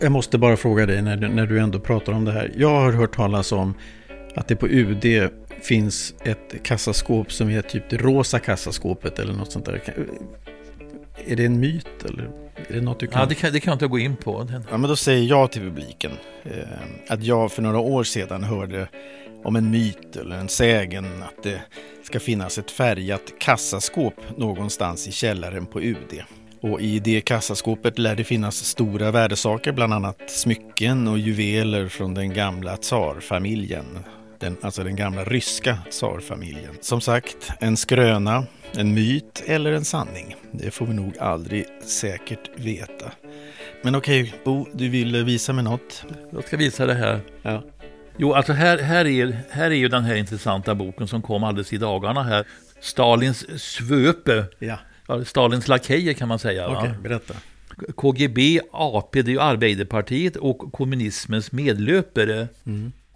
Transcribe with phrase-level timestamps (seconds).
[0.00, 2.52] Jag, måste bara fråga dig när, du- när du ändå pratar om det här.
[2.56, 3.74] Jag har hört talas om
[4.34, 5.30] att det på UD
[5.62, 9.82] finns ett kassaskåp som är typ det rosa kassaskåpet eller något sånt där.
[11.26, 12.24] Är det en myt eller
[12.68, 13.20] är det något du kan...
[13.20, 14.48] Ja, det, kan, det kan jag inte gå in på.
[14.70, 16.10] Ja, men då säger jag till publiken
[16.44, 16.50] eh,
[17.08, 18.88] att jag för några år sedan hörde
[19.44, 21.60] om en myt eller en sägen att det
[22.02, 26.22] ska finnas ett färgat kassaskåp någonstans i källaren på UD.
[26.60, 32.14] Och i det kassaskåpet lär det finnas stora värdesaker, bland annat smycken och juveler från
[32.14, 33.98] den gamla tsarfamiljen.
[34.38, 36.74] Den, alltså den gamla ryska tsarfamiljen.
[36.80, 40.34] Som sagt, en skröna, en myt eller en sanning.
[40.52, 43.12] Det får vi nog aldrig säkert veta.
[43.82, 46.04] Men okej, Bo, du ville visa mig något?
[46.32, 47.20] Jag ska visa det här.
[47.42, 47.62] Ja.
[48.18, 51.72] Jo, alltså här, här, är, här är ju den här intressanta boken som kom alldeles
[51.72, 52.46] i dagarna här.
[52.80, 54.44] Stalins svöpe.
[54.58, 56.68] Ja, Ja, Stalins lakejer kan man säga.
[56.68, 57.34] okej, berätta.
[57.96, 62.48] KGB, AP, det är ju Arbeiderpartiet och kommunismens medlöpare.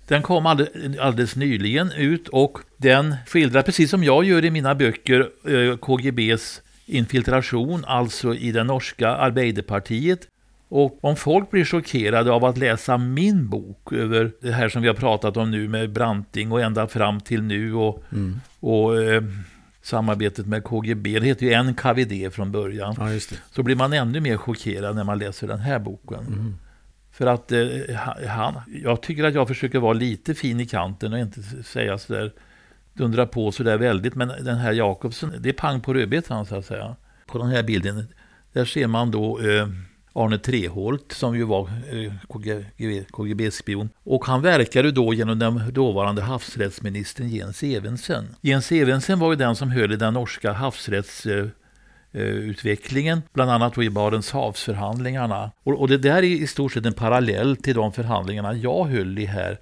[0.08, 4.74] Den kom alldeles, alldeles nyligen ut och den skildrar, precis som jag gör i mina
[4.74, 10.26] böcker, eh, KGBs infiltration, alltså i det norska Arbeiderpartiet.
[10.68, 14.88] Och om folk blir chockerade av att läsa min bok över det här som vi
[14.88, 18.04] har pratat om nu med Branting och ända fram till nu och,
[18.60, 19.22] och eh,
[19.90, 24.36] samarbetet med KGB, det heter ju NKVD från början Ja, så blir man ännu mer
[24.36, 26.58] chockerad när man läser den här boken.
[27.12, 27.96] För att eh,
[28.28, 32.32] han, jag tycker att jag försöker vara lite fin i kanten och inte säga sådär,
[32.92, 34.14] dundra på sådär väldigt.
[34.14, 36.96] Men den här Jakobsen, det är pang på rödbetan så att säga.
[37.26, 38.06] På den här bilden,
[38.52, 39.68] där ser man då eh,
[40.12, 43.88] Arne Treholt som ju var eh, KGB-spion.
[44.04, 48.36] Och han verkade då genom den dåvarande havsrättsministern Jens Evensen.
[48.40, 51.46] Jens Evensen var ju den som höll i den norska havsrätts eh,
[52.12, 55.50] eh, utvecklingen, bland annat då i Barents havsförhandlingarna.
[55.62, 59.18] Och, och det där är i stort sett en parallell till de förhandlingarna jag höll
[59.18, 59.58] i här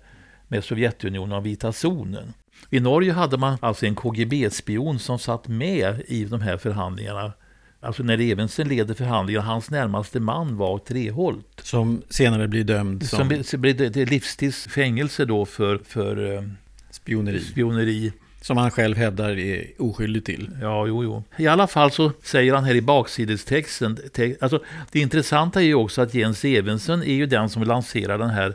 [0.49, 2.35] med Sovjetunionen och Vita zonen.
[2.71, 7.33] I Norge hade man alltså en KGB-spion som satt med i de här förhandlingarna.
[7.81, 11.61] Alltså när Evensen leder förhandlingarna, hans närmaste man var Treholt.
[11.63, 16.43] Som senare blir dömd som, Som blir- det är livstids fängelse då för, för eh,
[16.91, 17.41] spioneri.
[17.41, 18.13] spioneri.
[18.41, 20.51] Som han själv hävdar är oskyldig till.
[20.63, 21.23] Ja, jo, jo.
[21.37, 24.63] I alla fall så säger han här i baksidestexten, te, alltså
[24.93, 28.55] det intressanta är ju också att Jens Evensen är ju den som lanserar den här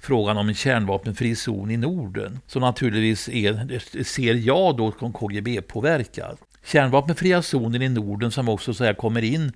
[0.00, 2.38] frågan om en kärnvapenfri zon i Norden.
[2.46, 6.36] Som naturligtvis är, ser jag då som KGB-påverkad.
[6.64, 9.52] Kärnvapenfria zonen i Norden som också så här kommer in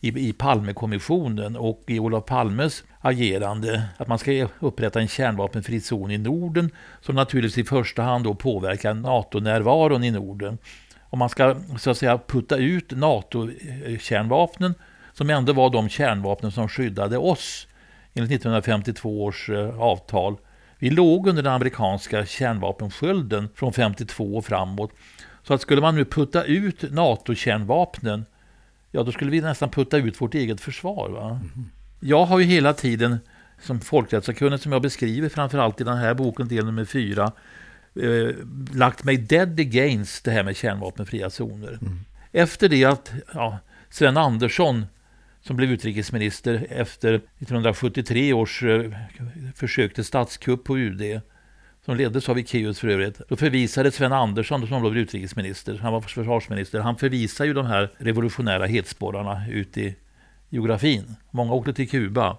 [0.00, 6.10] i, i Palmekommissionen och i Olof Palmes agerande att man ska upprätta en kärnvapenfri zon
[6.10, 10.58] i Norden som naturligtvis i första hand då påverkar NATO-närvaron i Norden.
[11.00, 14.74] Om man ska så att säga putta ut NATO-kärnvapnen
[15.12, 17.66] som ändå var de kärnvapnen som skyddade oss
[18.14, 20.36] enligt 1952 års eh, avtal.
[20.78, 24.90] Vi låg under den amerikanska kärnvapenskölden från 52 och framåt.
[25.46, 28.24] Så att skulle man nu putta ut NATO-kärnvapnen,
[28.90, 31.08] ja då skulle vi nästan putta ut vårt eget försvar.
[31.08, 31.40] Va?
[32.00, 33.18] Jag har ju hela tiden,
[33.60, 37.32] som folkrättssakkunnig som jag beskriver, framförallt i den här boken, del nummer fyra,
[38.02, 38.34] eh,
[38.74, 41.78] lagt mig dead against det här med kärnvapenfria zoner.
[42.32, 43.58] Efter det att ja,
[43.90, 44.86] Sven Andersson,
[45.42, 48.90] som blev utrikesminister efter 1973 års eh,
[49.54, 51.20] försök till statskupp på UD,
[51.86, 53.20] som leddes av Ekéus för övrigt.
[53.28, 57.66] Då förvisade Sven Andersson, som då blev utrikesminister, han var försvarsminister, han förvisade ju de
[57.66, 59.96] här revolutionära hetsporrarna ut i
[60.48, 61.16] geografin.
[61.30, 62.36] Många åkte till Kuba.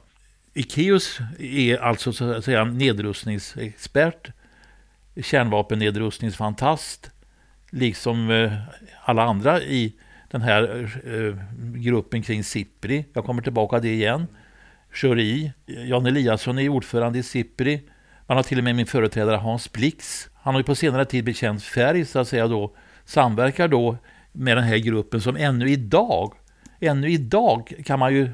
[0.53, 4.31] Ekéus är alltså så att säga nedrustningsexpert,
[5.21, 7.11] kärnvapennedrustningsfantast,
[7.71, 8.53] liksom eh,
[9.03, 9.93] alla andra i
[10.31, 11.35] den här eh,
[11.81, 13.05] gruppen kring Sipri.
[13.13, 14.27] Jag kommer tillbaka till det igen.
[14.91, 17.81] Schori, Jan Eliasson är ordförande i Sipri.
[18.27, 20.29] Man har till och med min företrädare Hans Blix.
[20.35, 22.71] Han har ju på senare tid bekänt färg, så att säga då,
[23.05, 23.97] samverkar då
[24.31, 26.33] med den här gruppen som ännu idag,
[26.79, 28.29] ännu idag kan man ju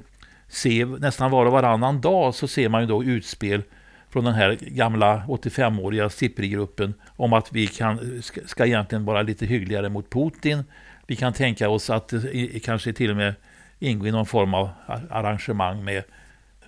[0.48, 3.62] se nästan var och varannan dag så ser man ju då utspel
[4.10, 9.90] från den här gamla 85-åriga Sipri-gruppen om att vi kan, ska, egentligen vara lite hyggligare
[9.90, 10.64] mot Putin.
[11.08, 12.22] Vi kan tänka oss att eh,
[12.64, 13.34] kanske till och med
[13.80, 14.70] ingå i någon form av
[15.10, 16.04] arrangemang med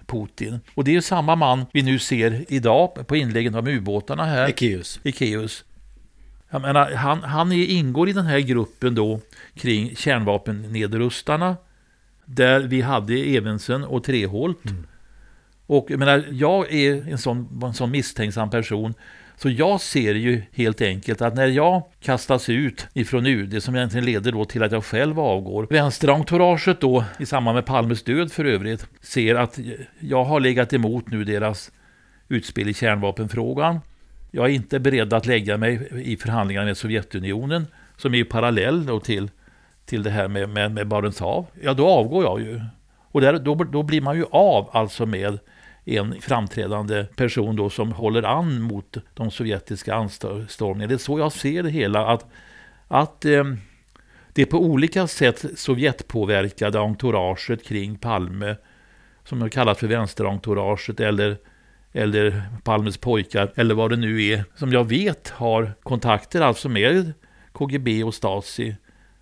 [0.07, 0.59] Putin.
[0.75, 4.47] Och det är ju samma man vi nu ser idag på inläggen om ubåtarna här.
[4.47, 4.99] Ekéus.
[5.03, 5.63] Ekéus.
[6.49, 9.19] Jag menar, han, han är, ingår i den här gruppen då
[9.55, 11.57] kring kärnvapennedrustarna.
[12.25, 14.63] Där vi hade Evensen och Treholt.
[15.67, 18.93] Och jag menar, jag är en sån, en sån misstänksam person
[19.37, 24.05] så jag ser ju helt enkelt att när jag kastas ut ifrån UD, som egentligen
[24.05, 28.45] leder då till att jag själv avgår, vänsterentouraget då, i samband med Palmes död för
[28.45, 29.59] övrigt, ser att
[29.99, 31.71] jag har legat emot nu deras
[32.27, 33.79] utspel i kärnvapenfrågan.
[34.31, 37.67] Jag är inte beredd att lägga mig i förhandlingarna med Sovjetunionen,
[37.97, 39.29] som är ju parallell då till,
[39.85, 41.45] till det här med, med, med Barents hav.
[41.61, 42.61] Ja, då avgår jag ju.
[43.11, 45.39] Och där, då, då blir man ju av alltså med
[45.85, 50.87] en framträdande person då som håller an mot de sovjetiska anstormningarna.
[50.87, 52.07] Det är så jag ser det hela.
[52.07, 52.25] Att,
[52.87, 53.43] att eh,
[54.33, 58.55] det på olika sätt Sovjetpåverkade entouraget kring Palme,
[59.23, 61.37] som har kallat för vänsterentouraget eller,
[61.93, 67.13] eller Palmes pojkar, eller vad det nu är, som jag vet har kontakter alltså med
[67.51, 68.75] KGB och Stasi.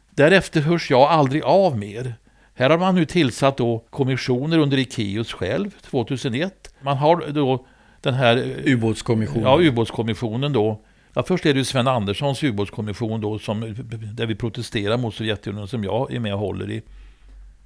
[0.10, 2.15] Därefter hörs jag aldrig av mer.
[2.55, 6.73] Här har man nu tillsatt då kommissioner under Ikeus själv, 2001.
[6.81, 7.65] Man har då
[8.01, 9.44] den här eh, ubåtskommissionen.
[9.44, 10.81] Ja, ubåtskommissionen då.
[11.13, 13.75] Ja, först är det Sven Anderssons ubåtskommission då, som,
[14.13, 16.81] där vi protesterar mot Sovjetunionen, som jag är med och håller i.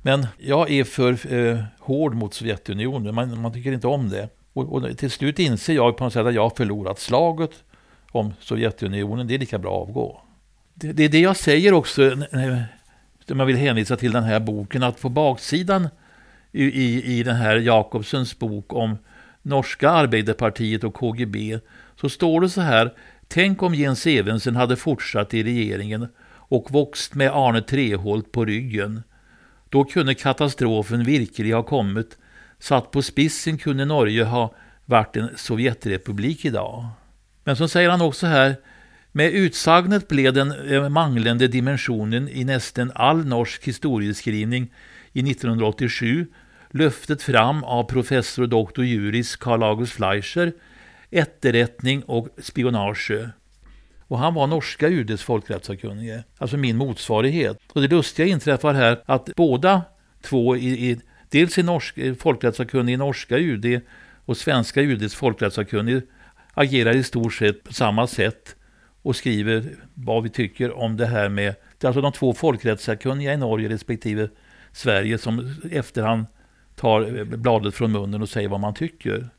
[0.02, 4.30] Men jag är för eh, hård mot Sovjetunionen, man, man tycker inte om det.
[4.54, 7.52] Och, och, till slut inser jag på något sätt att jag har förlorat slaget
[8.12, 10.22] om Sovjetunionen, det är lika bra att avgå.
[10.74, 12.02] Det, det är det jag säger också
[13.36, 15.88] man vill hänvisa till den här boken, att på baksidan
[16.52, 18.98] i, i, i den här Jakobsens bok om
[19.42, 21.60] norska Arbeiderpartiet och KGB
[22.02, 22.94] så står det så här
[23.28, 29.04] Tänk om Jens Evensen hade fortsatt i regeringen och vuxit med Arne Treholt på ryggen.
[29.70, 32.18] Då kunde katastrofen virkelig ha kommit.
[32.60, 34.54] Satt på spissen kunde Norge ha
[34.86, 36.88] varit en Sovjetrepublik idag.
[37.44, 38.56] Men så säger han också här
[39.12, 44.74] med utsagnet blev den eh, manglande dimensionen i nästan all norsk historieskrivning
[45.14, 46.28] i 1987
[46.72, 50.54] löftet fram av professor och doktor juris Karl August Fleischer,
[51.12, 53.12] efterrättning och spionage.
[54.08, 57.58] Och han var norska UDs folkrättssakkunnige, alltså min motsvarighet.
[57.74, 59.82] Och det lustiga inträffar här att båda
[60.22, 61.00] två, i, i,
[61.30, 63.82] dels i norsk, eh, folkrättssakkunnig i norska UD
[64.26, 66.02] och svenska UDs folkrättssakkunnige,
[66.54, 68.56] agerar i stort sett på samma sätt
[69.08, 69.64] och skriver
[69.94, 73.70] vad vi tycker om det här med, det är alltså de två folkrättssakkunniga i Norge
[73.70, 74.30] respektive
[74.72, 76.26] Sverige som efterhand
[76.76, 79.30] tar eh, bladet från munnen och säger vad man tycker.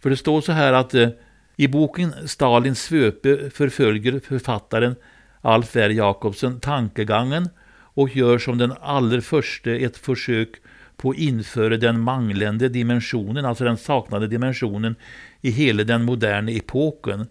[0.00, 1.08] För det står så här att eh,
[1.56, 4.94] i boken Stalins svöpe förföljer författaren
[5.40, 5.90] Alf R.
[5.90, 10.50] Jakobsen tankegången och gör som den allra första ett försök
[10.96, 14.96] på att införa den manglande dimensionen, alltså den saknade dimensionen
[15.40, 17.26] i hela den moderna epoken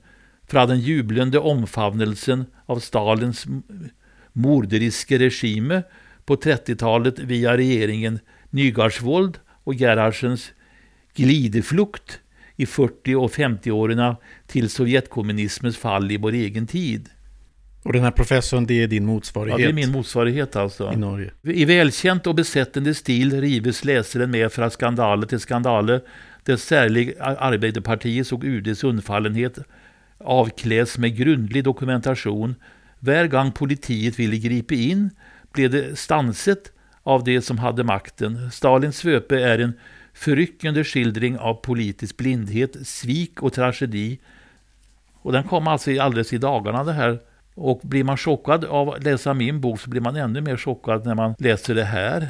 [0.53, 3.45] fra den jublande omfamnelsen av Stalins
[4.33, 5.83] morderiske regime
[6.25, 8.19] på 30-talet via regeringen
[8.49, 10.51] Nygaardsvold och Gerhardsens
[11.15, 12.19] glideflukt
[12.55, 14.15] i 40 och 50-åren
[14.47, 17.09] till Sovjetkommunismens fall i vår egen tid.
[17.83, 19.59] Och den här professorn, det är din motsvarighet?
[19.59, 20.93] Ja, det är min motsvarighet alltså.
[20.93, 21.31] I Norge.
[21.43, 26.01] I välkänt och besättande stil rives läsaren med från skandaler till skandaler,
[26.43, 29.59] där särskilt Arbeiderpartiets och UDs undfallenhet
[30.23, 32.55] avkläds med grundlig dokumentation.
[32.99, 35.09] Hver gång politiet ville gripa in
[35.51, 36.71] blev det stanset
[37.03, 38.51] av det som hade makten.
[38.51, 39.73] Stalins svöpe är en
[40.13, 44.19] förryckande skildring av politisk blindhet, svik och tragedi.
[45.13, 47.19] Och den kom alltså alldeles i dagarna det här.
[47.55, 51.05] Och blir man chockad av att läsa min bok så blir man ännu mer chockad
[51.05, 52.27] när man läser det här.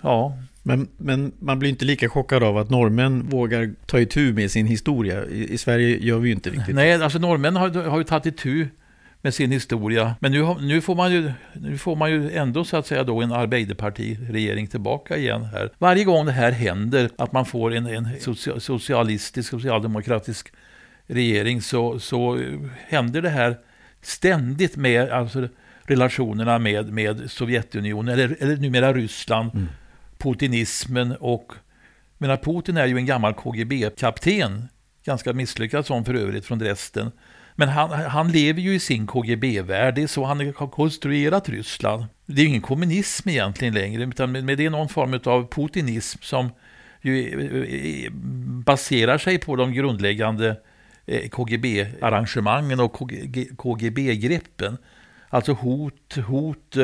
[0.00, 4.50] Ja, men, men man blir inte lika chockad av att norrmän vågar ta itu med
[4.50, 5.24] sin historia.
[5.24, 8.26] I, i Sverige gör vi ju inte riktigt Nej, alltså norrmän har, har ju tagit
[8.26, 8.68] itu
[9.22, 10.14] med sin historia.
[10.20, 13.22] Men nu, nu, får man ju, nu får man ju ändå så att säga då
[13.22, 15.70] en Arbeiderparti-regering tillbaka igen här.
[15.78, 18.08] Varje gång det här händer, att man får en, en
[18.60, 20.52] socialistisk, socialdemokratisk
[21.06, 22.40] regering, så, så
[22.88, 23.56] händer det här
[24.02, 25.48] ständigt med alltså,
[25.82, 29.50] relationerna med, med Sovjetunionen, eller, eller numera Ryssland.
[29.54, 29.68] Mm
[30.24, 31.52] putinismen och
[32.18, 34.68] Men Putin är ju en gammal KGB-kapten,
[35.04, 37.12] ganska misslyckad som för övrigt från Dresden.
[37.54, 42.04] Men han, han lever ju i sin KGB-värld, det är så han har konstruerat Ryssland.
[42.26, 46.50] Det är ju ingen kommunism egentligen längre, utan det är någon form av putinism som
[47.00, 48.12] ju eh, eh,
[48.64, 50.56] baserar sig på de grundläggande
[51.06, 53.00] eh, KGB-arrangemangen och
[53.56, 54.78] KGB-greppen.
[55.28, 56.76] Alltså hot, hot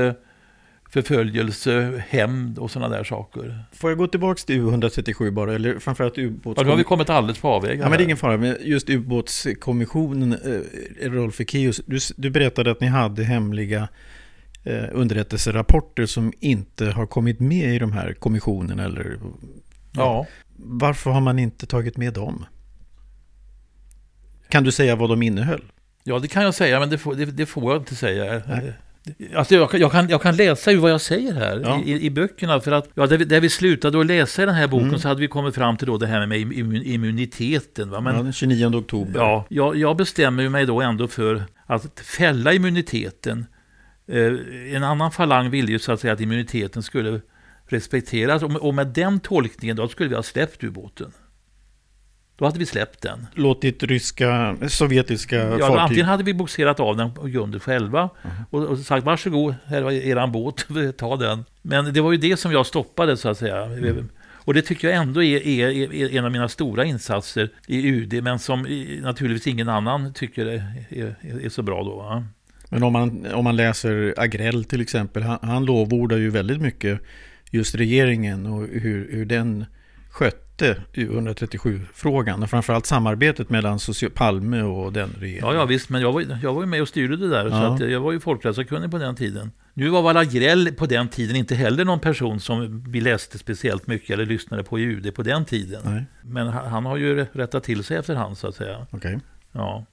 [0.90, 3.64] förföljelse, hämnd och sådana där saker.
[3.72, 6.58] Får jag gå tillbaka till U137 bara, eller framförallt ubåts...
[6.58, 7.78] Ja, nu har vi kommit alldeles på avväg.
[7.78, 8.36] Ja, men det är ingen fara.
[8.36, 13.88] Men just ubåtskommissionen, eh, Rolf Ekéus, du, du berättade att ni hade hemliga
[14.64, 19.18] eh, underrättelserapporter som inte har kommit med i de här kommissionerna, eller...
[19.92, 20.26] Ja.
[20.56, 22.44] Varför har man inte tagit med dem?
[24.48, 25.62] Kan du säga vad de innehöll?
[26.04, 28.42] Ja, det kan jag säga, men det får, det, det får jag inte säga.
[28.48, 28.72] Nej.
[29.34, 31.82] Alltså jag, jag, kan, jag kan läsa ur vad jag säger här ja.
[31.84, 32.60] i, i, böckerna.
[32.60, 34.98] För att ja, där, vi, där vi slutade att läsa i den här boken mm.
[34.98, 36.40] så hade vi kommit fram till då det här med
[36.86, 37.90] immuniteten.
[37.90, 38.00] Va?
[38.00, 39.20] Men, ja, den 29 oktober.
[39.20, 43.46] Ja, jag, jag bestämmer mig då ändå för att fälla immuniteten.
[44.08, 47.20] Eh, en annan falang ville ju så att säga att immuniteten skulle
[47.66, 48.42] respekteras.
[48.42, 51.12] Och med, och med den tolkningen då skulle vi ha släppt ubåten.
[52.40, 53.26] Då hade vi släppt den.
[53.34, 55.78] Låtit ryska, sovjetiska ja, fartyg?
[55.78, 58.44] Antingen hade vi boxerat av den på grunden själva -huh.
[58.50, 60.66] och, och sagt varsågod, här var eran båt,
[60.96, 61.44] ta den.
[61.62, 63.64] Men det var ju det som jag stoppade så att säga.
[63.64, 64.08] Mm.
[64.32, 68.22] Och det tycker jag ändå är, är, är, en av mina stora insatser i UD,
[68.22, 68.62] men som
[69.02, 71.96] naturligtvis ingen annan tycker är, är, så bra då.
[71.96, 72.24] Va?
[72.68, 77.00] Men om man, om man läser Agrell till exempel, han, han lovordar ju väldigt mycket
[77.50, 79.64] just regeringen och hur, hur den
[80.60, 83.78] skötte U137-frågan och framförallt samarbetet mellan
[84.14, 85.48] Palme och den regeringen.
[85.48, 87.50] Ja, ja visst, men jag var, jag var ju med och styrde det där, ja.
[87.50, 89.52] så att jag var ju folkrättskunnig på den tiden.
[89.74, 94.10] Nu var Valagrell på den tiden inte heller någon person som vi läste speciellt mycket
[94.10, 95.82] eller lyssnade på i UD på den tiden.
[95.84, 96.04] Nej.
[96.22, 98.86] Men han har ju rättat till sig efterhand så att säga.
[98.90, 98.98] Okej.
[98.98, 99.18] Okay.
[99.52, 99.86] Ja.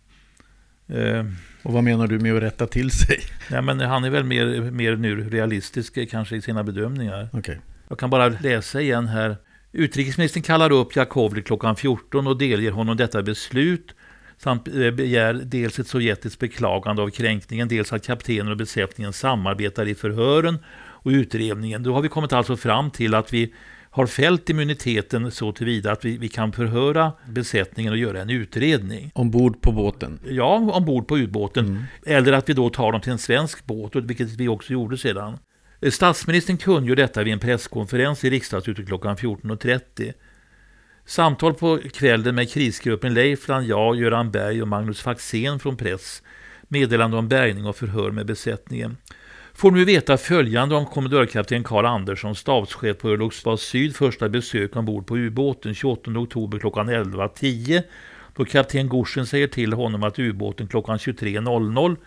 [0.87, 1.25] Eh.
[1.63, 3.19] Och vad menar du med att rätta till sig?
[3.51, 7.29] Nej, men han är väl mer, mer nu realistisk kanske i sina bedömningar.
[7.33, 7.57] Okay.
[7.89, 9.37] Jag kan bara läsa igen här.
[9.71, 13.95] Utrikesministern kallar upp Jakovljev klockan 14 och delger honom detta beslut
[14.37, 19.87] samt eh, begär dels ett sovjetiskt beklagande av kränkningen, dels att kaptenen och besättningen samarbetar
[19.87, 21.83] i förhören och utredningen.
[21.83, 23.53] Då har vi kommit alltså fram till att vi
[23.89, 29.11] har fällt immuniteten så tillvida att vi, vi kan förhöra besättningen och göra en utredning.
[29.13, 30.19] Ombord på båten?
[30.29, 31.65] Ja, ombord på ubåten.
[31.65, 31.83] Mm.
[32.05, 35.37] Eller att vi då tar dem till en svensk båt, vilket vi också gjorde sedan.
[35.81, 40.13] Eh, statsministern kunde ju detta vid en presskonferens i riksdagshuset klockan 14.30.
[41.05, 46.23] Samtal på kvällen med krisgruppen Leifland, jag, Göran Berg och Magnus Faxén från press.
[46.67, 48.97] Meddelande om bärgning och förhör med besättningen.
[49.53, 55.07] Får nu veta följande om kommendörkapten Karl Andersson, stabschef på Örlogsbas Syd, första besök ombord
[55.07, 57.83] på ubåten 28 oktober klockan 11.10
[58.35, 61.97] då kapten Gorsen säger till honom att ubåten klockan 23.00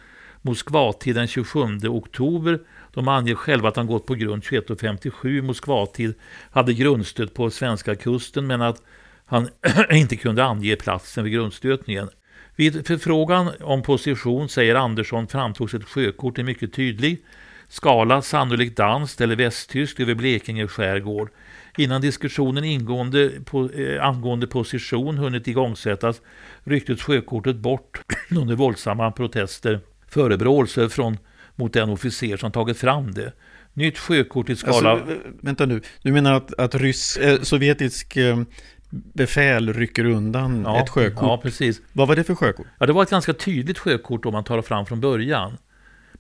[0.43, 2.61] Moskvatid den 27 oktober
[2.95, 6.15] de anger själva att han gått på grund 21.57 Moskvatid,
[6.51, 8.83] hade grundstöt på svenska kusten men att
[9.27, 9.49] han
[9.91, 12.09] inte kunde ange platsen vid grundstötningen.
[12.57, 17.25] Vid förfrågan om position, säger Andersson, framtogs ett sjökort är mycket tydlig.
[17.69, 21.31] Skala sannolikt danskt eller västtyskt över Blekinge skärgård.
[21.77, 26.21] Innan diskussionen ingående på, eh, angående position hunnit igångsättas
[26.65, 31.19] rycktes sjökortet bort under våldsamma protester, förebråelser från
[31.61, 33.33] mot den officer som tagit fram det.
[33.75, 34.91] Nytt sjökort i skala...
[34.91, 38.43] Alltså, vänta nu, du menar att, att ryss, eh, sovjetisk eh,
[38.91, 41.23] befäl rycker undan ja, ett sjökort?
[41.23, 41.81] Ja, precis.
[41.93, 42.67] Vad var det för sjökort?
[42.79, 45.59] Ja, det var ett ganska tydligt sjökort om man tar fram från början.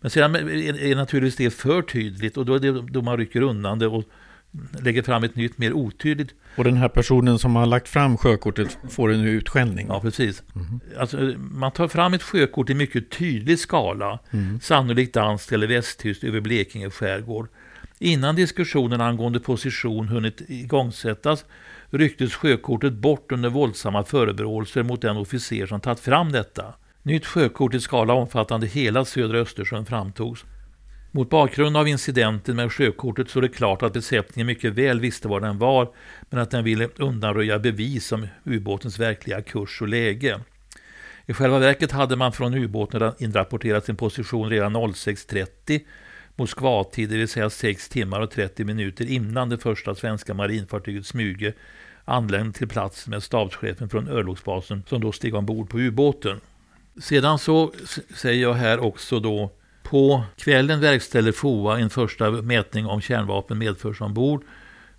[0.00, 3.78] Men sedan är naturligtvis det för tydligt och då är det då man rycker undan
[3.78, 4.04] det och
[4.82, 6.34] lägger fram ett nytt, mer otydligt.
[6.56, 9.86] Och den här personen som har lagt fram sjökortet får en utskällning?
[9.88, 10.42] Ja, precis.
[10.54, 10.80] Mm.
[10.98, 14.60] Alltså, man tar fram ett sjökort i mycket tydlig skala, mm.
[14.60, 17.48] sannolikt danskt eller västtyskt över Blekinge skärgård.
[17.98, 21.44] Innan diskussionen angående position hunnit igångsättas
[21.90, 26.74] rycktes sjökortet bort under våldsamma förebråelser mot den officer som tagit fram detta.
[27.02, 30.44] Nytt sjökort i skala omfattande hela södra Östersjön framtogs.
[31.12, 35.28] Mot bakgrund av incidenten med sjökortet så är det klart att besättningen mycket väl visste
[35.28, 35.92] var den var,
[36.30, 40.40] men att den ville undanröja bevis om ubåtens verkliga kurs och läge.
[41.26, 45.80] I själva verket hade man från ubåten inrapporterat sin position redan 06.30
[46.36, 51.52] Moskvatid, det vill säga 6 timmar och 30 minuter innan det första svenska marinfartyget Smyge
[52.04, 56.40] anlände till platsen med stabschefen från örlogsbasen som då steg ombord på ubåten.
[57.00, 57.72] Sedan så
[58.14, 59.50] säger jag här också då
[59.82, 64.44] på kvällen verkställer FOA en första mätning om kärnvapen medförs ombord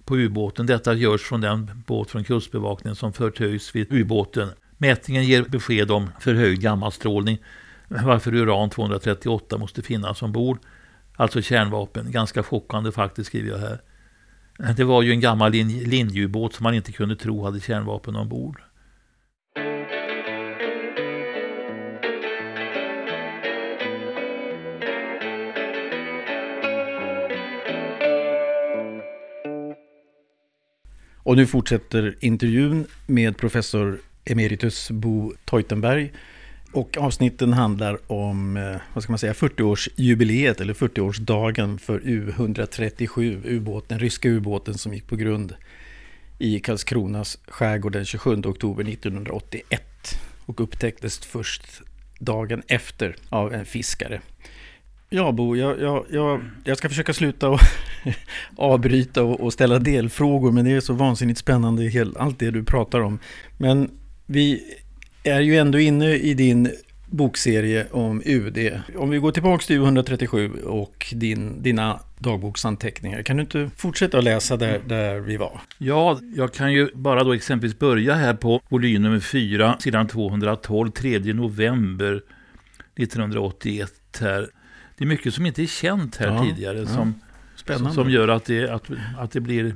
[0.06, 0.66] på ubåten.
[0.66, 4.50] Detta görs från den båt från Kustbevakningen som förtöjs vid ubåten.
[4.78, 7.38] Mätningen ger besked om förhöjd gammastrålning
[7.88, 10.60] varför uran-238 måste finnas ombord.
[11.16, 12.12] Alltså kärnvapen.
[12.12, 13.82] Ganska chockande faktiskt skriver jag här.
[14.74, 18.62] Det var ju en gammal linjeubåt som man inte kunde tro hade kärnvapen ombord.
[31.24, 36.12] Och nu fortsätter intervjun med professor emeritus Bo Teutenberg.
[36.74, 43.88] Och avsnitten handlar om, eh, vad ska man säga, 40-årsjubileet eller 40-årsdagen för U137, ubåten,
[43.88, 45.56] den ryska ubåten som gick på grund
[46.40, 49.82] i Karlskronas skärgård den 27 oktober 1981.
[50.46, 51.82] och upptäcktes först
[52.20, 54.22] dagen efter av en fiskare.
[55.14, 57.60] Ja, Bo, jag, jag, jag, jag ska försöka sluta och
[58.56, 63.00] avbryta och, och, ställa delfrågor, men det är så vansinnigt spännande, allt det du pratar
[63.00, 63.20] om.
[63.58, 63.92] Men
[64.26, 64.64] vi
[65.24, 66.70] är ju ändå inne i din
[67.06, 68.82] bokserie om UD.
[68.96, 73.22] Om vi går tillbaka till U137 och din, dina dagboksanteckningar.
[73.24, 75.62] Kan du inte fortsätta att läsa där, där vi var?
[75.78, 80.92] Ja, jag kan ju bara då exempelvis börja här på volym nummer 4, sidan 212,
[80.92, 82.22] 3 november
[82.96, 84.50] 1981 här.
[85.02, 86.86] Det är mycket som inte är känt här ja, tidigare ja.
[86.86, 89.76] som, som gör att det, att, att det blir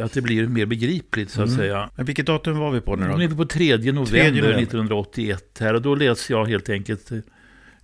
[0.00, 1.58] att det blir mer begripligt så att mm.
[1.58, 1.90] säga.
[1.96, 3.16] Men vilket datum var vi på nu då?
[3.16, 6.68] Nu är vi på 3 november, 3 november 1981 här och då läser jag helt
[6.68, 7.18] enkelt eh,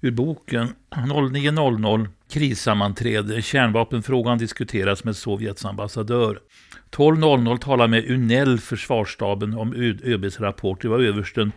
[0.00, 3.42] ur boken 09.00 krissammanträde.
[3.42, 6.38] Kärnvapenfrågan diskuteras med Sovjets ambassadör.
[6.90, 10.82] 12.00 talar med Unell, försvarsstaben, om ÖBs rapport.
[10.82, 11.52] Det var översten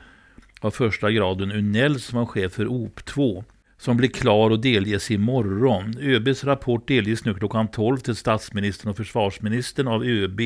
[0.62, 3.44] av första graden Unell som var chef för OP2
[3.78, 5.98] som blir klar och delges imorgon.
[6.00, 10.42] ÖBs rapport delges nu klockan 12 till statsministern och försvarsministern av ÖB.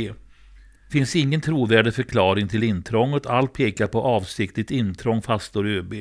[0.91, 3.25] finns ingen trovärdig förklaring till intrånget.
[3.25, 5.93] Allt pekar på avsiktligt intrång, fastslår ÖB.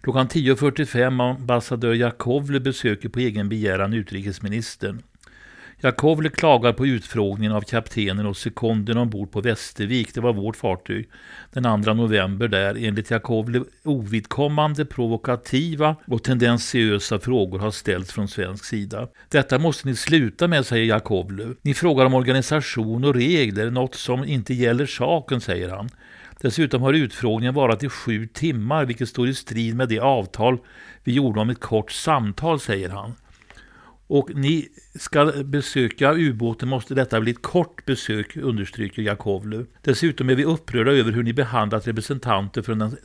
[0.00, 5.02] Klockan 10.45 ambassadör Jakovle besöker på egen begäran utrikesministern.
[5.84, 11.08] Jakovle klagar på utfrågningen av kaptenen och sekunden ombord på Västervik, det var vårt fartyg,
[11.52, 12.84] den 2 november där.
[12.84, 19.08] Enligt Jakovle ovidkommande, provokativa och tendentiösa frågor har ställts från svensk sida.
[19.28, 21.54] Detta måste ni sluta med, säger Jakovle.
[21.62, 25.88] Ni frågar om organisation och regler, något som inte gäller saken, säger han.
[26.40, 30.58] Dessutom har utfrågningen varat i sju timmar, vilket står i strid med det avtal
[31.04, 33.14] vi gjorde om ett kort samtal, säger han
[34.14, 39.66] och ni ska besöka ubåten måste detta bli ett kort besök, understryker Jakovlev.
[39.82, 42.96] Dessutom är vi upprörda över hur ni behandlat representanter för, den,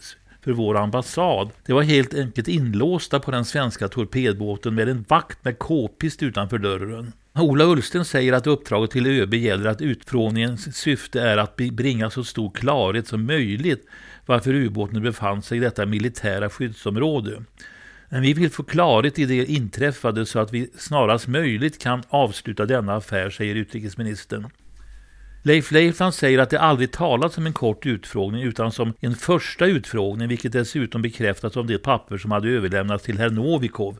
[0.41, 1.49] för vår ambassad.
[1.65, 6.57] Det var helt enkelt inlåsta på den svenska torpedbåten med en vakt med k-pist utanför
[6.57, 7.13] dörren.
[7.33, 12.23] Ola Ullsten säger att uppdraget till ÖB gäller att utfrågningens syfte är att bringa så
[12.23, 13.85] stor klarhet som möjligt
[14.25, 17.43] varför ubåten befann sig i detta militära skyddsområde.
[18.09, 22.65] Men vi vill få klarhet i det inträffade så att vi snarast möjligt kan avsluta
[22.65, 24.47] denna affär, säger utrikesministern.
[25.43, 29.65] Leif Leifland säger att det aldrig talats om en kort utfrågning utan som en första
[29.65, 33.97] utfrågning, vilket dessutom bekräftas av det papper som hade överlämnats till herr Novikov.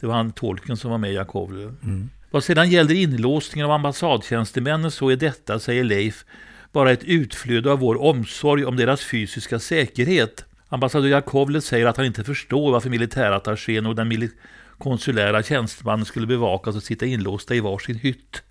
[0.00, 1.74] Det var han tolken som var med i Jakovlev.
[1.84, 2.08] Mm.
[2.30, 6.24] Vad sedan gäller inlåsningen av ambassadtjänstemännen så är detta, säger Leif,
[6.72, 10.44] bara ett utflöde av vår omsorg om deras fysiska säkerhet.
[10.68, 14.30] Ambassadör Jakovlev säger att han inte förstår varför militärattachén och den
[14.78, 18.42] konsulära tjänstemannen skulle bevakas och sitta inlåsta i varsin hytt.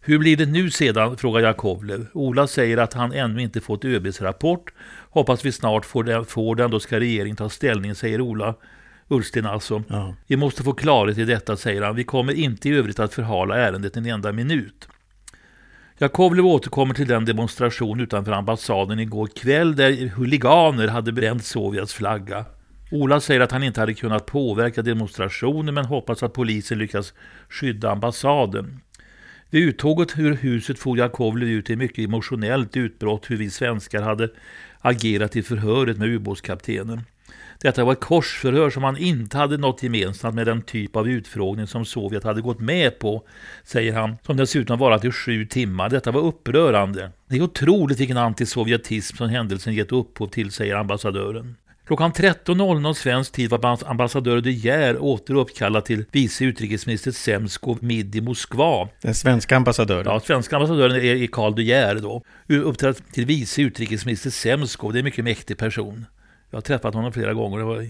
[0.00, 2.06] Hur blir det nu sedan, frågar Jakovlev.
[2.12, 4.72] Ola säger att han ännu inte fått ÖBs rapport.
[5.10, 8.54] Hoppas vi snart får den, får den då ska regeringen ta ställning, säger Ola.
[9.08, 9.82] Ullsten alltså.
[9.88, 10.14] Ja.
[10.26, 11.96] Vi måste få klarhet i detta, säger han.
[11.96, 14.88] Vi kommer inte i övrigt att förhala ärendet en enda minut.
[15.98, 22.44] Jakovlev återkommer till den demonstration utanför ambassaden igår kväll där huliganer hade bränt Sovjets flagga.
[22.90, 27.14] Ola säger att han inte hade kunnat påverka demonstrationen men hoppas att polisen lyckas
[27.48, 28.80] skydda ambassaden.
[29.50, 34.28] Vid uttåget ur huset får Jakovlev ut ett mycket emotionellt utbrott hur vi svenskar hade
[34.80, 37.00] agerat i förhöret med ubåtskaptenen.
[37.62, 41.66] Detta var ett korsförhör som han inte hade något gemensamt med den typ av utfrågning
[41.66, 43.22] som Sovjet hade gått med på,
[43.64, 45.88] säger han, som dessutom varat i sju timmar.
[45.88, 47.10] Detta var upprörande.
[47.28, 51.56] Det är otroligt vilken antisovjetism som händelsen gett upphov till, säger ambassadören.
[51.86, 58.16] Klockan 13.00 svensk tid var ambassadör De Geer åter uppkallad till vice utrikesminister Semskov midd
[58.16, 58.88] i Moskva.
[59.02, 60.04] Den svenska ambassadören?
[60.06, 62.22] Ja, svenska ambassadören är Karl De Geer då.
[62.48, 66.06] Uppträdde till vice utrikesminister Semskov, det är en mycket mäktig person.
[66.52, 67.86] Jag har träffat honom flera gånger, det var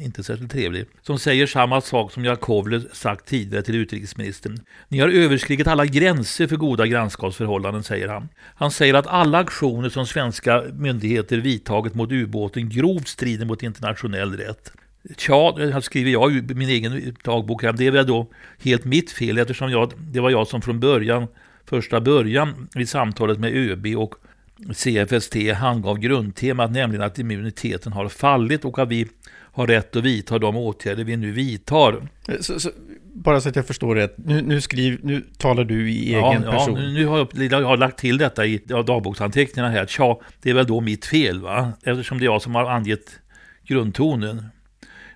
[0.00, 0.88] inte särskilt trevligt.
[1.02, 4.58] Som säger samma sak som Jakovlev sagt tidigare till utrikesministern.
[4.88, 8.28] Ni har överskridit alla gränser för goda grannskapsförhållanden, säger han.
[8.54, 14.36] Han säger att alla aktioner som svenska myndigheter vidtagit mot ubåten grovt strider mot internationell
[14.36, 14.72] rätt.
[15.16, 17.72] Tja, här skriver jag i min egen dagbok här.
[17.72, 18.30] Det är väl då
[18.62, 21.26] helt mitt fel eftersom jag, det var jag som från början,
[21.64, 24.14] första början vid samtalet med ÖB och
[24.72, 29.08] CFST handgav grundtemat, nämligen att immuniteten har fallit och att vi
[29.54, 32.08] har rätt att vidta de åtgärder vi nu vidtar.
[32.40, 32.70] Så, så,
[33.14, 36.42] bara så att jag förstår rätt, nu, nu, skriv, nu talar du i ja, egen
[36.42, 36.80] person.
[36.80, 39.86] Ja, nu har jag, jag har lagt till detta i dagboksanteckningarna här.
[39.86, 41.72] Tja, det är väl då mitt fel, va?
[41.82, 43.18] Eftersom det är jag som har angett
[43.66, 44.46] grundtonen.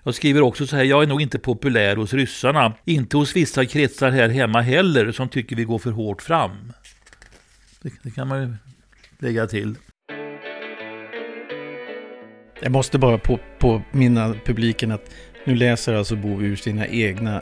[0.03, 2.73] Jag skriver också så här, jag är nog inte populär hos ryssarna.
[2.85, 6.73] Inte hos vissa kretsar här hemma heller, som tycker vi går för hårt fram.
[7.81, 8.55] Det, det kan man ju
[9.19, 9.75] lägga till.
[12.61, 15.11] Jag måste bara på, påminna publiken att
[15.45, 17.41] nu läser alltså Bo ur sina egna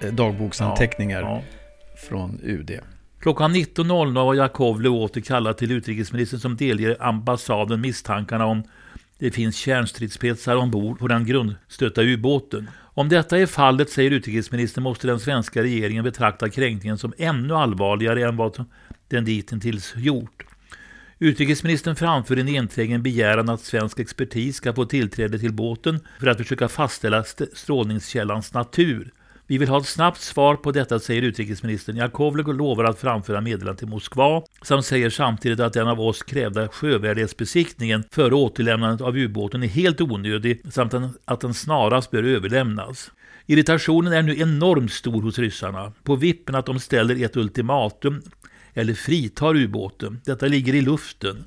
[0.00, 1.42] eh, dagboksanteckningar ja, ja.
[2.08, 2.70] från UD.
[3.20, 8.62] Klockan 19.00 var Jakovlev åter kallad till utrikesministern som delger ambassaden misstankarna om
[9.18, 12.70] det finns kärnstridsspetsar ombord på den grundstötta ubåten.
[12.80, 18.28] Om detta är fallet, säger utrikesministern, måste den svenska regeringen betrakta kränkningen som ännu allvarligare
[18.28, 18.64] än vad
[19.08, 20.44] den ditintills gjort.
[21.18, 26.38] Utrikesministern framför en enträgen begäran att svensk expertis ska få tillträde till båten för att
[26.38, 29.12] försöka fastställa strålningskällans natur.
[29.46, 31.96] Vi vill ha ett snabbt svar på detta, säger utrikesministern.
[31.96, 36.68] Jakovlev lovar att framföra meddelandet till Moskva, samt säger samtidigt att den av oss krävda
[36.68, 43.10] sjövärdighetsbesiktningen före återlämnandet av ubåten är helt onödig, samt att den snarast bör överlämnas.
[43.46, 48.22] Irritationen är nu enormt stor hos ryssarna, på vippen att de ställer ett ultimatum
[48.74, 50.20] eller fritar ubåten.
[50.24, 51.44] Detta ligger i luften.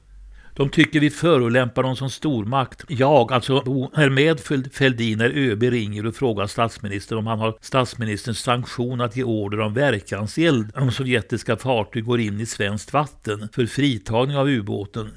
[0.57, 2.83] De tycker vi förolämpar dem som stormakt.
[2.87, 3.53] Jag, alltså
[3.95, 4.39] är med
[4.73, 9.59] Fälldin när ÖB ringer och frågar statsministern om han har statsministerns sanktion att ge order
[9.59, 15.11] om verkanseld om sovjetiska fartyg går in i svenskt vatten för fritagning av ubåten.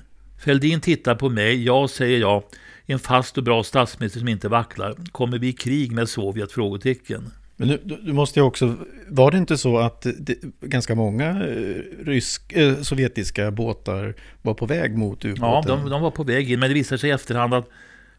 [0.44, 1.64] Fälldin tittar på mig.
[1.64, 2.42] Ja, säger jag.
[2.86, 4.94] En fast och bra statsminister som inte vacklar.
[5.12, 6.52] Kommer vi i krig med Sovjet?
[6.52, 7.30] Frågetecken.
[7.60, 8.76] Men nu, du måste ju också,
[9.08, 14.66] var det inte så att det, ganska många eh, rysk, äh, sovjetiska båtar var på
[14.66, 15.44] väg mot ubåten?
[15.44, 17.68] Ja, de, de, var på väg in, men det visade sig i efterhand att,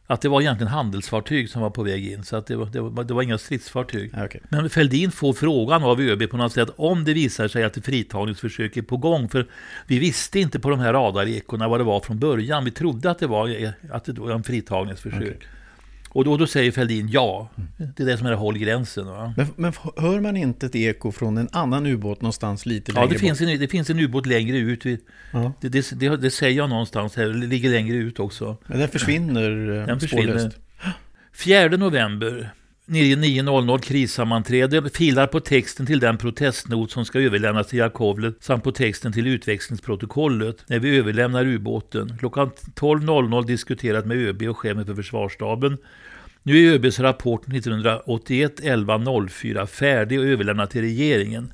[0.08, 2.82] att det var egentligen handelsfartyg som var på väg in, så att det, var, det,
[2.82, 4.14] var, det var inga stridsfartyg.
[4.26, 4.42] Okay.
[4.50, 8.78] Men Fälldin får frågan av ÖB på något sätt om det visar sig att fritagningsförsök
[8.78, 9.48] är på gång, för
[9.88, 12.66] vi visste inte på de här radarekorna vad det var från början.
[12.66, 15.22] Vi trodde att det var, att det var en fritagningsförsök.
[15.22, 15.48] Okay.
[16.14, 17.50] Och då, då säger Fälldin ja.
[17.78, 19.06] Det är det som är håll gränsen.
[19.38, 23.14] Men, men hör man inte ett eko från en annan ubåt någonstans lite längre Ja,
[23.14, 24.86] det finns, en, det finns en ubåt längre ut.
[25.34, 25.54] Ja.
[25.62, 28.58] Det, det, det, det, säger jag någonstans här, det ligger längre ut också.
[28.68, 30.40] Men den försvinner eh, Den försvinner.
[30.40, 30.58] Spårlöst.
[31.34, 32.54] 4 november
[32.92, 38.72] 9.00 krissammanträde filar på texten till den protestnot som ska överlämnas till Jakovlev samt på
[38.72, 42.18] texten till utväxlingsprotokollet när vi överlämnar ubåten.
[42.18, 45.78] Klockan 12.00 diskuterat med ÖB och chefen för försvarsstaben.
[46.44, 51.54] Nu är ÖBs rapport 1981 11.04 färdig och överlämnad till regeringen.